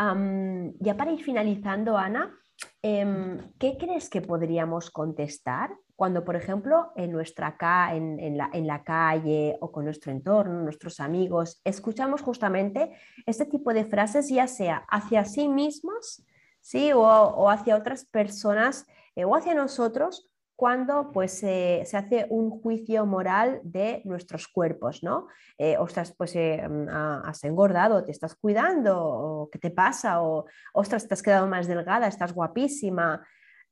[0.00, 2.38] ya para ir finalizando, Ana,
[2.82, 9.84] em, ¿qué crees que podríamos contestar cuando, por ejemplo, en, nuestra la, calle o con
[9.84, 12.92] nuestro entorno, nuestros amigos, escuchamos justamente
[13.26, 16.22] este tipo de frases, ya sea hacia sí mismos
[16.60, 16.92] ¿sí?
[16.92, 18.86] o, hacia otras personas
[19.16, 25.28] eh, o hacia nosotros, cuando pues se hace un juicio moral de nuestros cuerpos, ¿no?
[25.56, 30.46] Eh, ostras, pues eh, mm, has engordado, te estás cuidando, o qué te pasa, o
[30.72, 33.22] ostras, te has quedado más delgada, estás guapísima,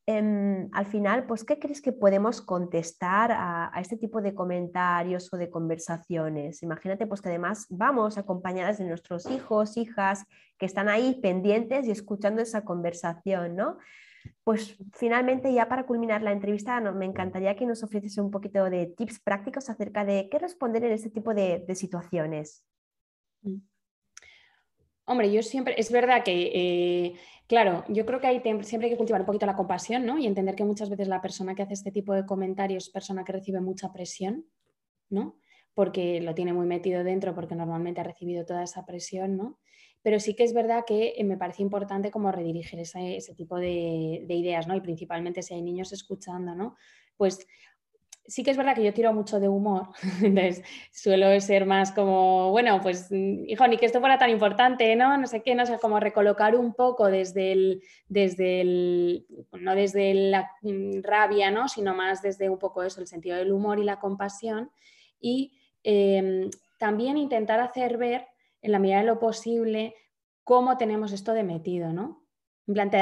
[0.09, 5.37] Em, al final, pues, ¿qué crees que podemos contestar a, este tipo de comentarios o
[5.37, 6.63] de conversaciones?
[6.63, 10.23] Imagínate, pues, que además vamos acompañadas de nuestros hijos, hijas,
[10.57, 13.79] que están ahí pendientes y escuchando esa conversación, ¿no?
[14.43, 18.87] Pues finalmente, ya para culminar la entrevista, me encantaría que nos ofreciese un poquito de
[18.87, 22.65] tips prácticos acerca de qué responder en este tipo de, situaciones.
[23.41, 23.57] Mm.
[25.05, 27.15] Hombre, yo siempre, es verdad que eh,
[27.47, 30.17] Claro, yo creo que hay, siempre hay que cultivar un poquito la compasión, ¿no?
[30.17, 33.23] Y entender que muchas veces la persona que hace este tipo de comentarios es persona
[33.23, 34.45] que recibe mucha presión,
[35.09, 35.39] ¿no?
[35.73, 39.59] Porque lo tiene muy metido dentro, porque normalmente ha recibido toda esa presión, ¿no?
[40.07, 44.23] Pero sí que es verdad que eh, me parece importante como redirigir ese, tipo de,
[44.25, 44.73] de, ideas, ¿no?
[44.73, 46.77] Y principalmente si hay niños escuchando, ¿no?
[47.17, 47.45] Pues
[48.25, 49.89] sí que es verdad que yo tiro mucho de humor,
[50.23, 55.17] entonces suelo ser más como, bueno, pues hijo, ni que esto fuera tan importante, ¿no?
[55.17, 60.51] No sé qué, no sé, como recolocar un poco desde el, desde no desde la
[60.61, 61.67] mm, rabia, ¿no?
[61.67, 64.71] Sino más desde un poco eso, el sentido del humor y la compasión.
[65.19, 68.25] Y em, también intentar hacer ver,
[68.61, 69.95] en la medida de lo posible,
[70.43, 72.25] cómo tenemos esto de metido, ¿no?
[72.67, 72.97] En plan, te,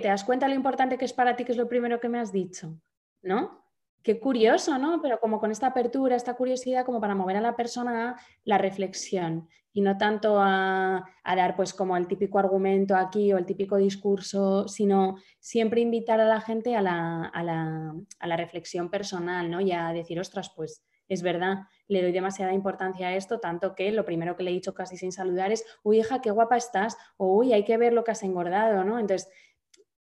[0.00, 2.18] ¿te das cuenta lo importante que es para ti, que es lo primero que me
[2.18, 2.78] has dicho?
[3.22, 3.64] ¿No?
[4.02, 5.00] Qué curioso, ¿no?
[5.02, 8.58] Pero como con esta apertura, esta curiosidad, como para mover a la persona a la
[8.58, 13.76] reflexión y no tanto a, dar pues como el típico argumento aquí o el típico
[13.76, 19.50] discurso, sino siempre invitar a la gente a la, a la, a la reflexión personal,
[19.50, 19.60] ¿no?
[19.60, 23.90] Y a decir, ostras, pues es verdad, le doy demasiada importancia a esto, tanto que
[23.92, 26.96] lo primero que le he dicho casi sin saludar es, uy, hija, qué guapa estás,
[27.16, 28.98] o uy, hay que ver lo que has engordado, ¿no?
[28.98, 29.30] Entonces,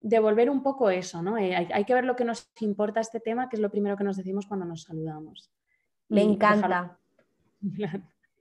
[0.02, 1.38] devolver un poco eso, ¿no?
[1.38, 4.04] Eh, hay, que ver lo que nos importa este tema, que es lo primero que
[4.04, 5.52] nos decimos cuando nos saludamos.
[6.10, 7.00] Me encanta.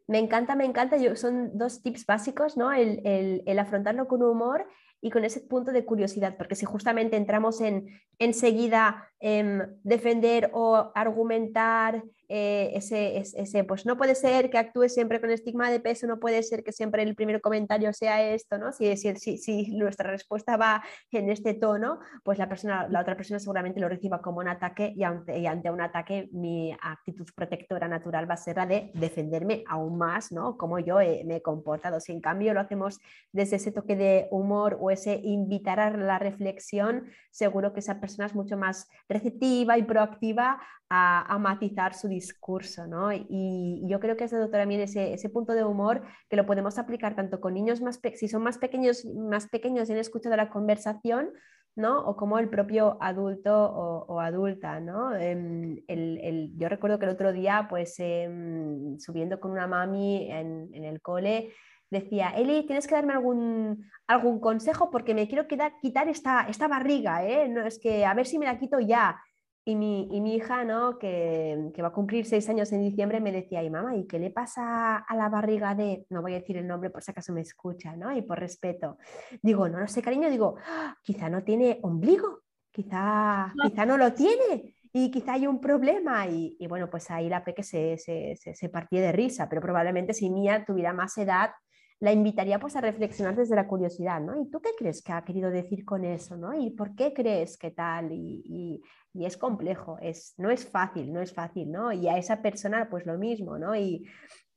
[0.08, 0.96] Me encanta, me encanta.
[0.96, 2.72] Yo, son dos tips básicos, ¿no?
[2.72, 3.02] El,
[3.44, 4.66] el, afrontarlo con humor
[5.00, 7.88] y con ese punto de curiosidad, porque si justamente entramos en
[8.18, 15.20] enseguida en defender o argumentar eh, ese, ese, pues no puede ser que actúe siempre
[15.20, 18.72] con estigma de peso, no puede ser que siempre el primer comentario sea esto, ¿no?
[18.72, 23.80] Si, si, nuestra respuesta va en este tono, pues la, persona, la otra persona seguramente
[23.80, 28.34] lo reciba como un ataque y ante, ante un ataque mi actitud protectora natural va
[28.34, 30.56] a ser la de defenderme aún más, ¿no?
[30.56, 32.00] Como yo me he comportado.
[32.00, 32.98] Si en cambio lo hacemos
[33.32, 38.26] desde ese toque de humor o ese invitar a la reflexión, seguro que esa persona
[38.26, 43.12] es mucho más receptiva y proactiva a, matizar su discurso, ¿no?
[43.12, 46.78] Y, yo creo que es dado también ese, ese, punto de humor que lo podemos
[46.78, 50.50] aplicar tanto con niños más, si son más pequeños, más pequeños y han escuchado la
[50.50, 51.30] conversación,
[51.74, 51.98] ¿no?
[52.06, 55.14] O como el propio adulto o, adulta, ¿no?
[55.14, 60.70] Em, el, yo recuerdo que el otro día, pues, em, subiendo con una mami en,
[60.72, 61.52] en el cole,
[61.90, 67.24] decía, Eli, tienes que darme algún, algún consejo porque me quiero quitar esta, esta barriga,
[67.24, 67.48] ¿eh?
[67.48, 69.20] No, es que a ver si me la quito ya.
[69.68, 70.96] Y mi, y mi hija, ¿no?
[70.96, 74.20] Que, que, va a cumplir seis años en diciembre, me decía, y mamá, ¿y qué
[74.20, 77.32] le pasa a la barriga de, no voy a decir el nombre por si acaso
[77.32, 78.16] me escucha, ¿no?
[78.16, 78.96] Y por respeto.
[79.42, 80.96] Digo, no lo sé, cariño, digo, ¡Ah!
[81.02, 86.28] quizá no tiene ombligo, quizá, quizá no lo tiene y quizá hay un problema.
[86.28, 89.60] Y, y bueno, pues ahí la peque se, se, se, se partía de risa, pero
[89.60, 91.50] probablemente si Mía tuviera más edad,
[91.98, 94.38] la invitaría pues a reflexionar desde la curiosidad, ¿no?
[94.40, 96.52] ¿Y tú qué crees que ha querido decir con eso, ¿no?
[96.52, 98.12] ¿Y por qué crees que tal?
[98.12, 98.82] Y,
[99.24, 101.92] es complejo, es, no es fácil, no es fácil, ¿no?
[101.92, 103.74] Y a esa persona pues lo mismo, ¿no?
[103.74, 104.06] Y,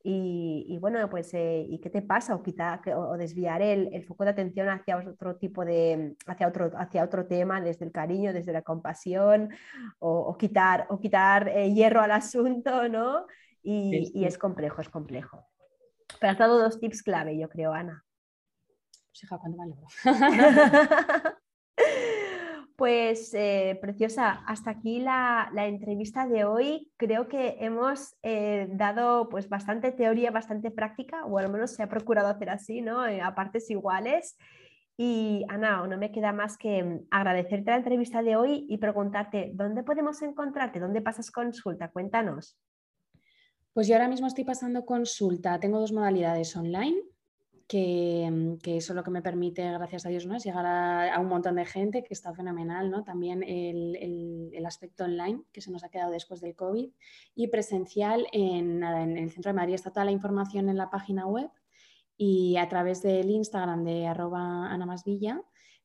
[0.02, 2.34] y, bueno, pues, eh, ¿y qué te pasa?
[2.34, 7.04] O, quitar, o desviar el, foco de atención hacia otro tipo de, hacia otro, hacia
[7.04, 9.50] otro tema, desde el cariño, desde la compasión,
[9.98, 13.26] o, quitar, o quitar eh, hierro al asunto, ¿no?
[13.62, 15.44] y es complejo, es complejo.
[16.18, 18.04] Pero has dado dos tips clave, yo creo, Ana.
[19.10, 19.74] Pues hija, ¿cuándo me
[22.80, 26.90] Pues eh, preciosa, hasta aquí la, entrevista de hoy.
[26.96, 31.90] Creo que hemos eh, dado pues, bastante teoría, bastante práctica, o al menos se ha
[31.90, 33.06] procurado hacer así, ¿no?
[33.06, 34.38] Eh, a partes iguales.
[34.96, 39.82] Y Ana, no me queda más que agradecerte la entrevista de hoy y preguntarte, ¿dónde
[39.82, 40.80] podemos encontrarte?
[40.80, 41.90] ¿Dónde pasas consulta?
[41.90, 42.58] Cuéntanos.
[43.74, 45.60] Pues yo ahora mismo estoy pasando consulta.
[45.60, 46.96] Tengo dos modalidades online,
[47.70, 50.34] que, eso es lo que me permite, gracias a Dios, ¿no?
[50.34, 52.90] es llegar a, un montón de gente, que está fenomenal.
[52.90, 53.04] ¿no?
[53.04, 56.90] También el, aspecto online, que se nos ha quedado después del COVID,
[57.36, 59.74] y presencial en, en el centro de Madrid.
[59.74, 61.48] Está toda la información en la página web
[62.16, 65.40] y a través del Instagram de arroba anamasvilla,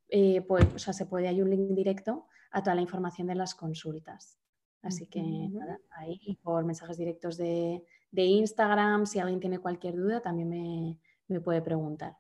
[0.10, 3.36] eh, pues, o sea, se puede, hay un link directo a toda la información de
[3.36, 4.40] las consultas.
[4.82, 10.50] Así que nada, ahí por mensajes directos de, Instagram, si alguien tiene cualquier duda, también
[10.50, 11.00] me,
[11.40, 12.14] puede preguntar.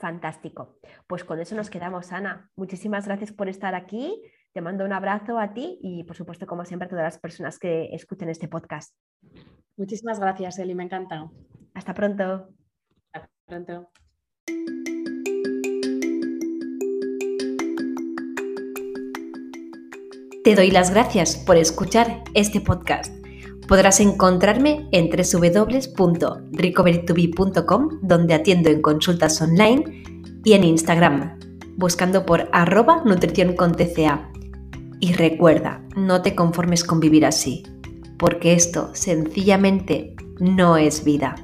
[0.00, 0.78] Fantástico.
[1.06, 2.50] Pues con eso nos quedamos, Ana.
[2.56, 4.22] Muchísimas gracias por estar aquí.
[4.52, 7.58] Te mando un abrazo a ti y, por supuesto, como siempre, a todas las personas
[7.58, 8.94] que escuchen este podcast.
[9.76, 10.74] Muchísimas gracias, Eli.
[10.74, 11.32] Me ha encantado.
[11.74, 12.48] Hasta pronto.
[13.12, 13.90] Hasta pronto.
[20.46, 23.25] Te doy las gracias por escuchar este podcast.
[23.68, 30.04] Podrás encontrarme en www.recoverytobe.com, donde atiendo en consultas online,
[30.44, 31.40] y en Instagram,
[31.76, 34.30] buscando por arroba nutrición con TCA.
[35.00, 37.64] Y recuerda, no te conformes con vivir así,
[38.16, 41.34] porque esto sencillamente no es vida.